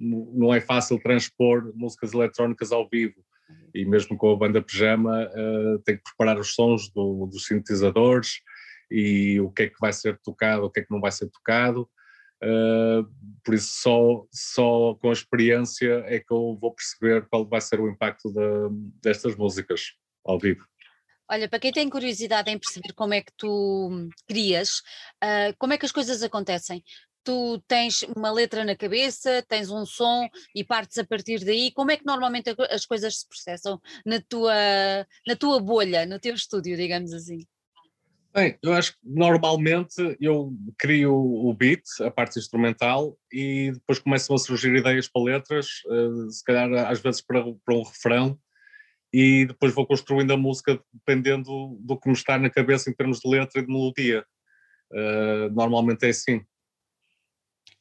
Não 0.00 0.52
é 0.52 0.60
fácil 0.60 0.98
transpor 0.98 1.72
músicas 1.76 2.12
eletrónicas 2.12 2.72
ao 2.72 2.88
vivo 2.88 3.14
e 3.72 3.84
mesmo 3.84 4.16
com 4.16 4.32
a 4.32 4.36
banda 4.36 4.60
pijama 4.60 5.24
uh, 5.24 5.78
tem 5.84 5.96
que 5.96 6.02
preparar 6.02 6.36
os 6.36 6.52
sons 6.52 6.90
do, 6.90 7.26
dos 7.26 7.46
sintetizadores 7.46 8.40
e 8.90 9.40
o 9.40 9.50
que 9.50 9.64
é 9.64 9.68
que 9.68 9.80
vai 9.80 9.92
ser 9.92 10.18
tocado, 10.18 10.64
o 10.64 10.70
que 10.70 10.80
é 10.80 10.82
que 10.82 10.90
não 10.90 11.00
vai 11.00 11.12
ser 11.12 11.28
tocado. 11.30 11.88
Uh, 12.42 13.02
por 13.44 13.54
isso, 13.54 13.80
só, 13.82 14.26
só 14.30 14.94
com 14.94 15.10
a 15.10 15.12
experiência 15.12 16.04
é 16.06 16.20
que 16.20 16.32
eu 16.32 16.56
vou 16.60 16.72
perceber 16.72 17.26
qual 17.28 17.46
vai 17.46 17.60
ser 17.60 17.80
o 17.80 17.88
impacto 17.88 18.32
de, 18.32 18.40
destas 19.02 19.34
músicas 19.36 19.94
ao 20.24 20.38
vivo. 20.38 20.64
Olha, 21.30 21.48
para 21.48 21.58
quem 21.58 21.72
tem 21.72 21.90
curiosidade 21.90 22.50
em 22.50 22.58
perceber 22.58 22.94
como 22.94 23.12
é 23.12 23.20
que 23.20 23.32
tu 23.36 24.08
crias, 24.26 24.78
uh, 25.22 25.54
como 25.58 25.72
é 25.72 25.78
que 25.78 25.84
as 25.84 25.92
coisas 25.92 26.22
acontecem? 26.22 26.82
Tu 27.24 27.62
tens 27.66 28.02
uma 28.16 28.30
letra 28.30 28.64
na 28.64 28.74
cabeça, 28.76 29.44
tens 29.46 29.68
um 29.68 29.84
som 29.84 30.28
e 30.54 30.64
partes 30.64 30.96
a 30.96 31.04
partir 31.04 31.44
daí. 31.44 31.70
Como 31.72 31.90
é 31.90 31.96
que 31.96 32.06
normalmente 32.06 32.54
as 32.70 32.86
coisas 32.86 33.18
se 33.18 33.28
processam 33.28 33.78
na 34.06 34.22
tua, 34.22 34.54
na 35.26 35.36
tua 35.36 35.60
bolha, 35.60 36.06
no 36.06 36.18
teu 36.18 36.34
estúdio, 36.34 36.76
digamos 36.76 37.12
assim? 37.12 37.40
Bem, 38.38 38.56
eu 38.62 38.72
acho 38.72 38.92
que 38.92 38.98
normalmente 39.02 40.16
eu 40.20 40.52
crio 40.78 41.12
o 41.12 41.52
beat, 41.52 41.82
a 42.00 42.08
parte 42.08 42.38
instrumental, 42.38 43.18
e 43.32 43.72
depois 43.72 43.98
começam 43.98 44.36
a 44.36 44.38
surgir 44.38 44.76
ideias 44.76 45.08
para 45.08 45.24
letras, 45.24 45.82
uh, 45.86 46.30
se 46.30 46.44
calhar 46.44 46.72
às 46.88 47.00
vezes 47.00 47.20
para, 47.20 47.42
para 47.64 47.74
um 47.74 47.82
refrão, 47.82 48.38
e 49.12 49.44
depois 49.44 49.74
vou 49.74 49.84
construindo 49.84 50.30
a 50.32 50.36
música 50.36 50.80
dependendo 50.92 51.76
do 51.80 51.98
que 51.98 52.08
me 52.08 52.14
está 52.14 52.38
na 52.38 52.48
cabeça 52.48 52.88
em 52.88 52.94
termos 52.94 53.18
de 53.18 53.28
letra 53.28 53.60
e 53.60 53.66
de 53.66 53.72
melodia. 53.72 54.24
Uh, 54.92 55.52
normalmente 55.52 56.06
é 56.06 56.10
assim. 56.10 56.40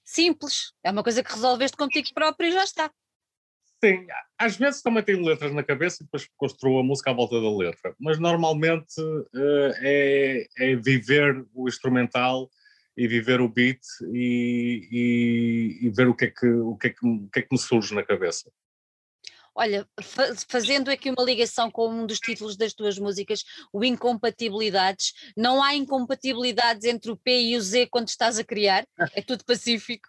Simples, 0.04 0.74
é 0.84 0.89
uma 0.89 1.04
coisa 1.04 1.22
que 1.22 1.32
resolveste 1.32 1.78
contigo 1.78 2.08
próprio 2.15 2.50
e 2.50 2.54
já 2.54 2.63
está. 2.63 2.91
Sim, 3.84 4.08
às 4.40 4.58
vezes 4.58 4.82
também 4.82 5.04
tenho 5.04 5.24
letras 5.24 5.54
na 5.54 5.63
cabeça 5.63 6.02
e 6.02 6.06
depois 6.06 6.28
construo 6.36 6.80
a 6.80 6.84
música 6.84 7.12
à 7.12 7.13
volta 7.13 7.40
da 7.40 7.56
letra, 7.56 7.96
mas 8.00 8.18
normalmente 8.18 9.00
uh, 9.00 9.74
é, 9.82 10.48
é, 10.58 10.76
viver 10.76 11.46
o 11.54 11.68
instrumental 11.68 12.50
e 12.96 13.08
viver 13.08 13.40
o 13.40 13.48
beat 13.48 13.80
e, 14.12 14.88
e, 14.92 15.86
e 15.86 15.90
ver 15.92 16.08
o 16.08 16.16
que, 16.16 16.26
é 16.26 16.32
que, 16.32 16.48
o, 16.48 16.76
que 16.76 16.88
é 16.88 16.90
que, 16.90 17.06
o 17.06 17.30
que 17.32 17.40
é 17.40 17.42
que 17.44 17.50
me 17.52 17.60
surge 17.60 17.94
na 17.94 18.04
cabeça. 18.04 18.52
Olha, 19.54 19.88
fazendo 20.50 20.90
aqui 20.90 21.10
uma 21.10 21.24
ligação 21.24 21.70
com 21.70 21.90
um 21.90 22.06
dos 22.06 22.20
títulos 22.20 22.56
das 22.56 22.74
tuas 22.74 22.98
músicas, 22.98 23.44
o 23.74 23.84
Incompatibilidades, 23.84 25.13
não 25.36 25.63
há 25.63 25.74
incompatibilidades 25.74 26.84
entre 26.86 27.10
o 27.10 27.18
P 27.18 27.42
e 27.42 27.58
o 27.58 27.62
Z 27.62 27.88
quando 27.88 28.08
estás 28.08 28.38
a 28.38 28.44
criar? 28.44 28.86
É 29.13 29.22
tudo 29.22 29.44
pacífico? 29.44 30.08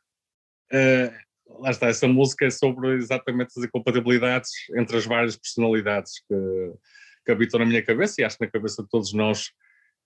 Uh, 0.71 1.28
lá 1.49 1.71
está, 1.71 1.89
essa 1.89 2.07
música 2.07 2.47
é 2.47 2.51
sobre 2.51 2.95
exatamente 2.95 3.53
as 3.57 3.65
incompatibilidades 3.65 4.51
entre 4.77 4.97
as 4.97 5.07
várias 5.07 5.37
personalidades 5.37 6.21
que, 6.29 6.73
que 7.25 7.33
habitam 7.33 7.61
na 7.61 7.67
minha 7.67 7.83
cabeça 7.83 8.21
e 8.21 8.25
acho 8.25 8.37
que 8.39 8.45
na 8.45 8.51
cabeça 8.51 8.83
de 8.83 8.89
todos 8.89 9.13
nós, 9.13 9.51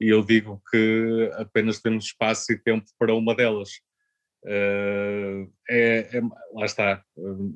e 0.00 0.08
eu 0.08 0.24
digo 0.24 0.62
que 0.70 1.30
apenas 1.34 1.80
temos 1.80 2.06
espaço 2.06 2.52
e 2.52 2.58
tempo 2.58 2.86
para 2.98 3.14
uma 3.14 3.34
delas. 3.34 3.70
Uh, 4.44 5.48
é, 5.70 6.18
é, 6.18 6.20
lá 6.52 6.64
está, 6.64 7.04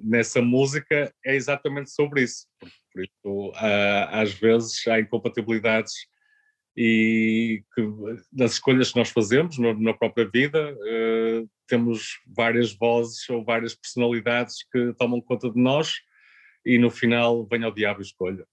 nessa 0.04 0.40
música 0.40 1.12
é 1.24 1.34
exatamente 1.34 1.90
sobre 1.90 2.22
isso. 2.22 2.46
Por, 2.92 3.02
isso, 3.02 3.52
às 4.10 4.32
vezes 4.32 4.86
há 4.86 5.00
incompatibilidades 5.00 5.92
e 6.76 7.64
que, 7.74 7.82
nas 8.32 8.52
escolhas 8.52 8.92
que 8.92 8.98
nós 8.98 9.08
fazemos 9.08 9.56
no, 9.56 9.72
na 9.80 9.94
própria 9.94 10.28
vida, 10.28 10.74
uh, 10.74 11.48
temos 11.66 12.20
várias 12.26 12.72
vozes 12.72 13.28
ou 13.30 13.42
várias 13.42 13.74
personalidades 13.74 14.56
que 14.70 14.92
tomam 14.98 15.20
conta 15.20 15.50
de 15.50 15.58
nós 15.58 15.94
e 16.64 16.78
no 16.78 16.90
final 16.90 17.46
vem 17.46 17.64
ao 17.64 17.72
diabo 17.72 18.00
e 18.00 18.04
escolha. 18.04 18.46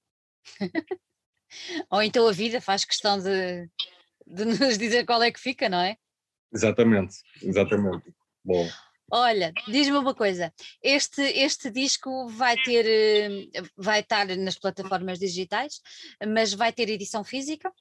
ou 1.91 2.01
então 2.01 2.27
a 2.27 2.31
vida 2.31 2.61
faz 2.61 2.85
questão 2.85 3.19
de, 3.19 3.69
de 4.25 4.45
nos 4.45 4.77
dizer 4.77 5.05
qual 5.05 5.21
é 5.21 5.31
que 5.31 5.39
fica, 5.39 5.67
não 5.67 5.79
é? 5.79 5.97
Exatamente, 6.53 7.15
exatamente. 7.41 8.13
Bom. 8.45 8.69
Olha, 9.11 9.51
diz-me 9.67 9.97
uma 9.97 10.15
coisa, 10.15 10.51
este, 10.81 11.21
este 11.21 11.69
disco 11.69 12.27
vai 12.29 12.55
ter, 12.63 12.85
eh, 12.85 13.61
vai 13.75 13.99
estar 13.99 14.25
nas 14.37 14.57
plataformas 14.57 15.19
digitais, 15.19 15.81
mas 16.27 16.53
vai 16.53 16.71
ter 16.71 16.89
edição 16.89 17.23
física? 17.23 17.71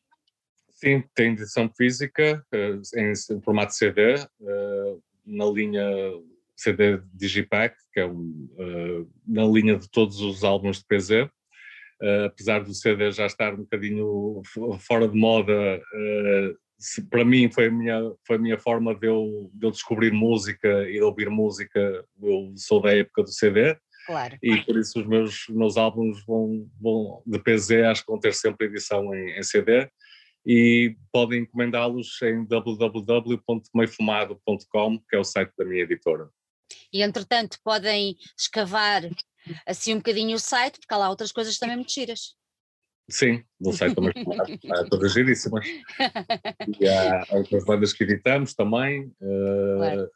Sim, 0.82 1.04
tem 1.14 1.34
edição 1.34 1.70
física 1.76 2.44
eh, 2.52 2.76
em 2.96 3.40
formato 3.40 3.72
CD, 3.72 4.14
eh, 4.14 4.96
na 5.24 5.44
linha 5.44 5.88
CD 6.56 7.00
Digipack, 7.14 7.76
que 7.92 8.00
é 8.00 8.06
um, 8.06 9.08
na 9.24 9.44
linha 9.44 9.78
de 9.78 9.88
todos 9.88 10.20
os 10.20 10.42
álbuns 10.42 10.78
de 10.78 10.84
PZ. 10.86 11.30
apesar 12.26 12.64
do 12.64 12.74
CD 12.74 13.12
já 13.12 13.26
estar 13.26 13.54
um 13.54 13.58
bocadinho 13.58 14.42
fora 14.80 15.06
de 15.06 15.16
moda, 15.16 15.80
para 17.08 17.24
mim 17.24 17.48
foi 17.48 17.66
a 17.66 17.70
minha, 17.70 18.00
foi 18.26 18.36
a 18.36 18.40
minha 18.40 18.58
forma 18.58 18.92
de 18.92 19.06
eu, 19.06 19.50
de 19.54 19.66
eu 19.66 19.70
descobrir 19.70 20.12
música 20.12 20.88
e 20.88 20.94
de 20.94 21.02
ouvir 21.02 21.30
música. 21.30 22.04
Eu 22.20 22.52
sou 22.56 22.82
da 22.82 22.92
época 22.92 23.22
do 23.22 23.30
CD. 23.30 23.76
Claro. 24.04 24.36
E 24.42 24.56
por 24.62 24.76
isso 24.76 24.98
os 24.98 25.06
meus, 25.06 25.44
meus 25.48 25.76
álbuns 25.76 26.24
vão, 26.26 26.68
vão, 26.80 27.22
de 27.24 27.38
PZ 27.38 27.70
acho 27.84 28.04
que 28.04 28.10
vão 28.10 28.18
ter 28.18 28.34
sempre 28.34 28.66
edição 28.66 29.14
em, 29.14 29.38
em 29.38 29.42
CD 29.44 29.88
e 30.44 30.96
podem 31.12 31.42
encomendá-los 31.42 32.20
em 32.22 32.44
www.meifumado.com, 32.44 34.98
que 35.08 35.16
é 35.16 35.18
o 35.18 35.24
site 35.24 35.52
da 35.56 35.64
minha 35.64 35.82
editora. 35.82 36.28
E 36.92 37.02
entretanto 37.02 37.58
podem 37.62 38.16
escavar 38.38 39.02
assim 39.66 39.94
um 39.94 39.98
bocadinho 39.98 40.36
o 40.36 40.40
site, 40.40 40.78
porque 40.78 40.94
há 40.94 40.96
lá 40.96 41.10
outras 41.10 41.32
coisas 41.32 41.58
também 41.58 41.76
muito 41.76 41.92
giras. 41.92 42.34
Sim, 43.10 43.44
não 43.60 43.72
sei 43.72 43.94
também 43.94 44.12
há 44.70 44.84
todas 44.88 45.12
giríssimas. 45.12 45.66
E 46.80 46.88
há 46.88 47.26
outras 47.30 47.64
bandas 47.64 47.92
que 47.92 48.04
editamos 48.04 48.54
também, 48.54 49.06
uh, 49.20 49.76
claro. 49.76 50.10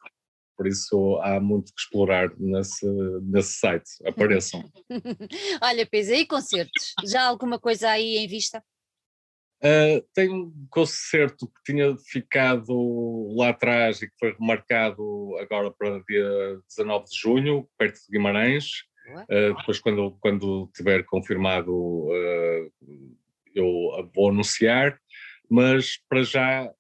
por 0.57 0.67
isso 0.67 1.19
há 1.23 1.41
muito 1.41 1.73
que 1.73 1.81
explorar 1.81 2.31
nesse, 2.39 2.87
nesse 3.23 3.59
site. 3.59 3.91
Apareçam. 4.05 4.65
Olha, 5.63 5.87
Pisa, 5.87 6.15
e 6.15 6.27
concertos? 6.27 6.95
Já 7.05 7.23
há 7.23 7.27
alguma 7.27 7.59
coisa 7.59 7.91
aí 7.91 8.17
em 8.17 8.27
vista? 8.27 8.63
Uh, 9.67 10.07
tem 10.15 10.31
um 10.31 10.53
concerto 10.71 11.47
que 11.49 11.73
tinha 11.73 11.97
ficado 11.97 13.35
lá 13.35 13.49
atrás 13.49 14.01
e 14.01 14.09
que 14.09 14.15
foi 14.19 14.33
remarcado 14.39 15.37
agora 15.41 15.71
para 15.71 16.03
dia 16.09 16.61
19 16.69 17.07
de 17.07 17.19
junho, 17.19 17.69
perto 17.77 17.97
de 17.97 18.13
Guimarães, 18.13 18.85
Uh, 19.31 19.55
depois, 19.57 19.79
quando, 19.79 20.17
quando 20.21 20.71
tiver 20.75 21.05
confirmado, 21.05 21.73
uh, 21.73 22.73
eu 23.55 24.11
vou 24.15 24.31
anunciar, 24.31 24.99
mas 25.49 25.99
para 26.09 26.23
já, 26.23 26.71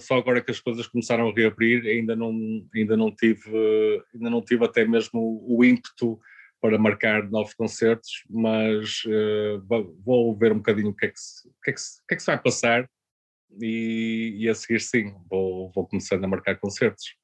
só 0.00 0.16
agora 0.16 0.40
que 0.40 0.50
as 0.50 0.60
coisas 0.60 0.86
começaram 0.86 1.28
a 1.28 1.32
reabrir, 1.32 1.84
ainda 1.86 2.14
não, 2.14 2.32
ainda 2.74 2.96
não, 2.96 3.10
tive, 3.10 3.50
ainda 4.14 4.30
não 4.30 4.40
tive 4.40 4.64
até 4.64 4.86
mesmo 4.86 5.44
o 5.46 5.64
ímpeto 5.64 6.18
para 6.64 6.78
marcar 6.78 7.22
novos 7.24 7.52
concertos, 7.52 8.24
mas 8.30 9.02
vou 10.02 10.34
ver 10.34 10.50
um 10.50 10.56
bocadinho 10.56 10.88
o 10.88 10.96
que 10.96 11.04
é 11.04 11.10
que 11.10 11.20
se, 11.20 11.46
que 11.62 11.70
é 11.70 11.74
que 11.74 11.80
se, 11.80 12.00
que 12.08 12.14
é 12.14 12.16
que 12.16 12.22
se 12.22 12.26
vai 12.26 12.42
passar 12.42 12.88
e, 13.60 14.36
e, 14.38 14.48
a 14.48 14.54
seguir 14.54 14.80
sim, 14.80 15.14
vou, 15.28 15.70
vou 15.72 15.86
começando 15.86 16.24
a 16.24 16.26
marcar 16.26 16.58
concertos. 16.58 17.16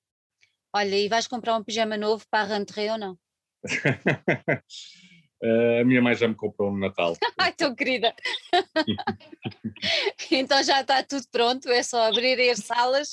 Olha, 0.74 0.94
e 0.94 1.09
vais 1.09 1.26
comprar 1.26 1.57
um 1.57 1.64
pijama 1.64 1.96
novo 1.96 2.22
para 2.31 2.44
a 2.44 2.55
rentrée 2.55 2.90
ou 2.90 2.98
não? 2.98 3.18
a 5.81 5.85
minha 5.87 6.03
mãe 6.03 6.14
já 6.14 6.29
me 6.29 6.35
comprou 6.35 6.70
no 6.70 6.79
Natal. 6.79 7.16
Ai, 7.40 7.55
tão 7.55 7.74
querida! 7.74 8.14
então 10.31 10.62
já 10.62 10.83
está 10.83 11.03
tudo 11.03 11.24
pronto, 11.33 11.66
é 11.70 11.83
só 11.83 12.09
abrir 12.09 12.38
as 12.50 12.59
salas. 12.59 13.12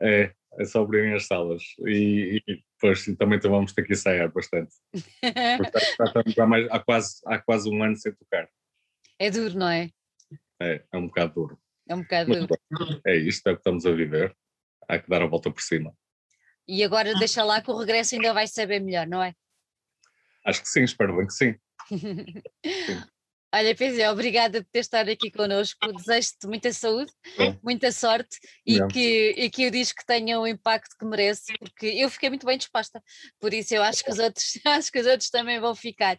É, 0.00 0.32
é 0.58 0.64
só 0.64 0.82
abrir 0.82 1.14
as 1.14 1.26
salas 1.26 1.62
e, 1.86 2.42
e 2.46 2.62
depois 2.74 3.04
também 3.16 3.38
vamos 3.40 3.72
ter 3.72 3.84
que 3.84 3.92
ensaiar 3.92 4.30
bastante. 4.32 4.74
estamos 5.22 6.38
há, 6.38 6.46
mais, 6.46 6.70
há, 6.70 6.78
quase, 6.78 7.20
há 7.26 7.38
quase 7.38 7.70
um 7.70 7.82
ano 7.82 7.96
sem 7.96 8.12
tocar. 8.14 8.48
É 9.18 9.30
duro, 9.30 9.58
não 9.58 9.68
é? 9.68 9.90
É, 10.60 10.84
é 10.92 10.96
um 10.96 11.06
bocado 11.06 11.34
duro. 11.34 11.58
É 11.88 11.94
um 11.94 12.02
bocado 12.02 12.30
Mas, 12.30 12.46
duro. 12.46 13.00
É 13.06 13.16
isto, 13.16 13.46
é 13.46 13.52
o 13.52 13.54
que 13.54 13.60
estamos 13.60 13.86
a 13.86 13.92
viver. 13.92 14.36
Há 14.88 14.98
que 14.98 15.08
dar 15.08 15.22
a 15.22 15.26
volta 15.26 15.50
por 15.50 15.62
cima. 15.62 15.94
E 16.66 16.84
agora 16.84 17.14
deixa 17.18 17.42
lá 17.42 17.60
que 17.60 17.70
o 17.70 17.76
regresso 17.76 18.14
ainda 18.14 18.32
vai 18.32 18.46
saber 18.46 18.80
melhor, 18.80 19.06
não 19.06 19.22
é? 19.22 19.34
Acho 20.44 20.62
que 20.62 20.68
sim, 20.68 20.82
espero 20.82 21.16
bem 21.16 21.26
que 21.26 21.32
sim. 21.32 21.54
sim. 21.90 23.02
Olha, 23.54 23.74
Pizé, 23.74 24.10
obrigada 24.10 24.62
por 24.62 24.70
ter 24.70 24.78
estado 24.78 25.10
aqui 25.10 25.30
connosco. 25.30 25.92
Desejo-te 25.92 26.46
muita 26.46 26.72
saúde, 26.72 27.12
muita 27.62 27.92
sorte 27.92 28.38
e 28.66 28.82
que, 28.86 29.34
e 29.36 29.50
que 29.50 29.66
o 29.66 29.70
disco 29.70 30.02
tenha 30.06 30.40
o 30.40 30.46
impacto 30.46 30.96
que 30.98 31.04
merece, 31.04 31.52
porque 31.58 31.86
eu 31.86 32.08
fiquei 32.08 32.30
muito 32.30 32.46
bem 32.46 32.56
disposta. 32.56 33.02
Por 33.38 33.52
isso 33.52 33.74
eu 33.74 33.82
acho 33.82 34.02
que 34.02 34.10
os 34.10 34.18
outros, 34.18 34.52
acho 34.64 34.90
que 34.90 34.98
os 34.98 35.06
outros 35.06 35.28
também 35.28 35.60
vão 35.60 35.74
ficar. 35.74 36.18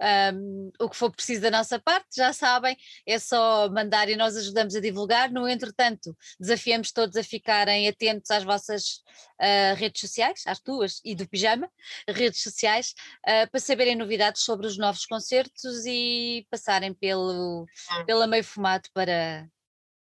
Um, 0.00 0.70
o 0.78 0.88
que 0.88 0.96
for 0.96 1.10
preciso 1.10 1.42
da 1.42 1.50
nossa 1.50 1.78
parte, 1.78 2.16
já 2.16 2.32
sabem, 2.32 2.76
é 3.04 3.18
só 3.18 3.68
mandar 3.68 4.08
e 4.08 4.16
nós 4.16 4.36
ajudamos 4.36 4.76
a 4.76 4.80
divulgar. 4.80 5.30
No 5.30 5.48
entretanto, 5.48 6.16
desafiamos 6.38 6.92
todos 6.92 7.16
a 7.16 7.22
ficarem 7.22 7.88
atentos 7.88 8.30
às 8.30 8.44
vossas 8.44 9.02
uh, 9.40 9.74
redes 9.76 10.00
sociais, 10.00 10.42
às 10.46 10.60
tuas 10.60 11.00
e 11.04 11.14
do 11.14 11.28
Pijama, 11.28 11.68
redes 12.08 12.42
sociais, 12.42 12.94
uh, 13.26 13.50
para 13.50 13.60
saberem 13.60 13.96
novidades 13.96 14.42
sobre 14.42 14.66
os 14.66 14.78
novos 14.78 15.04
concertos 15.04 15.84
e 15.84 16.46
passarem 16.50 16.94
pelo, 16.94 17.66
pela 18.06 18.26
meio 18.26 18.44
fumado 18.44 18.88
para 18.94 19.48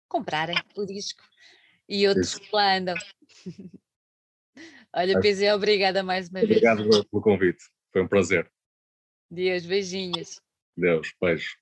comprarem 0.10 0.58
o 0.76 0.86
disco 0.86 1.24
e 1.88 2.08
outros 2.08 2.36
que 2.36 2.50
lá 2.52 2.76
andam. 2.76 2.96
Olha, 4.94 5.20
PZ, 5.22 5.54
obrigada 5.54 6.04
mais 6.04 6.30
uma 6.30 6.40
vez. 6.40 6.52
Obrigado 6.52 7.08
pelo 7.10 7.22
convite, 7.22 7.64
foi 7.94 8.02
um 8.02 8.08
prazer. 8.08 8.52
Deus, 9.30 9.66
beijinhos. 9.66 10.42
Deus, 10.76 11.14
beijo. 11.22 11.58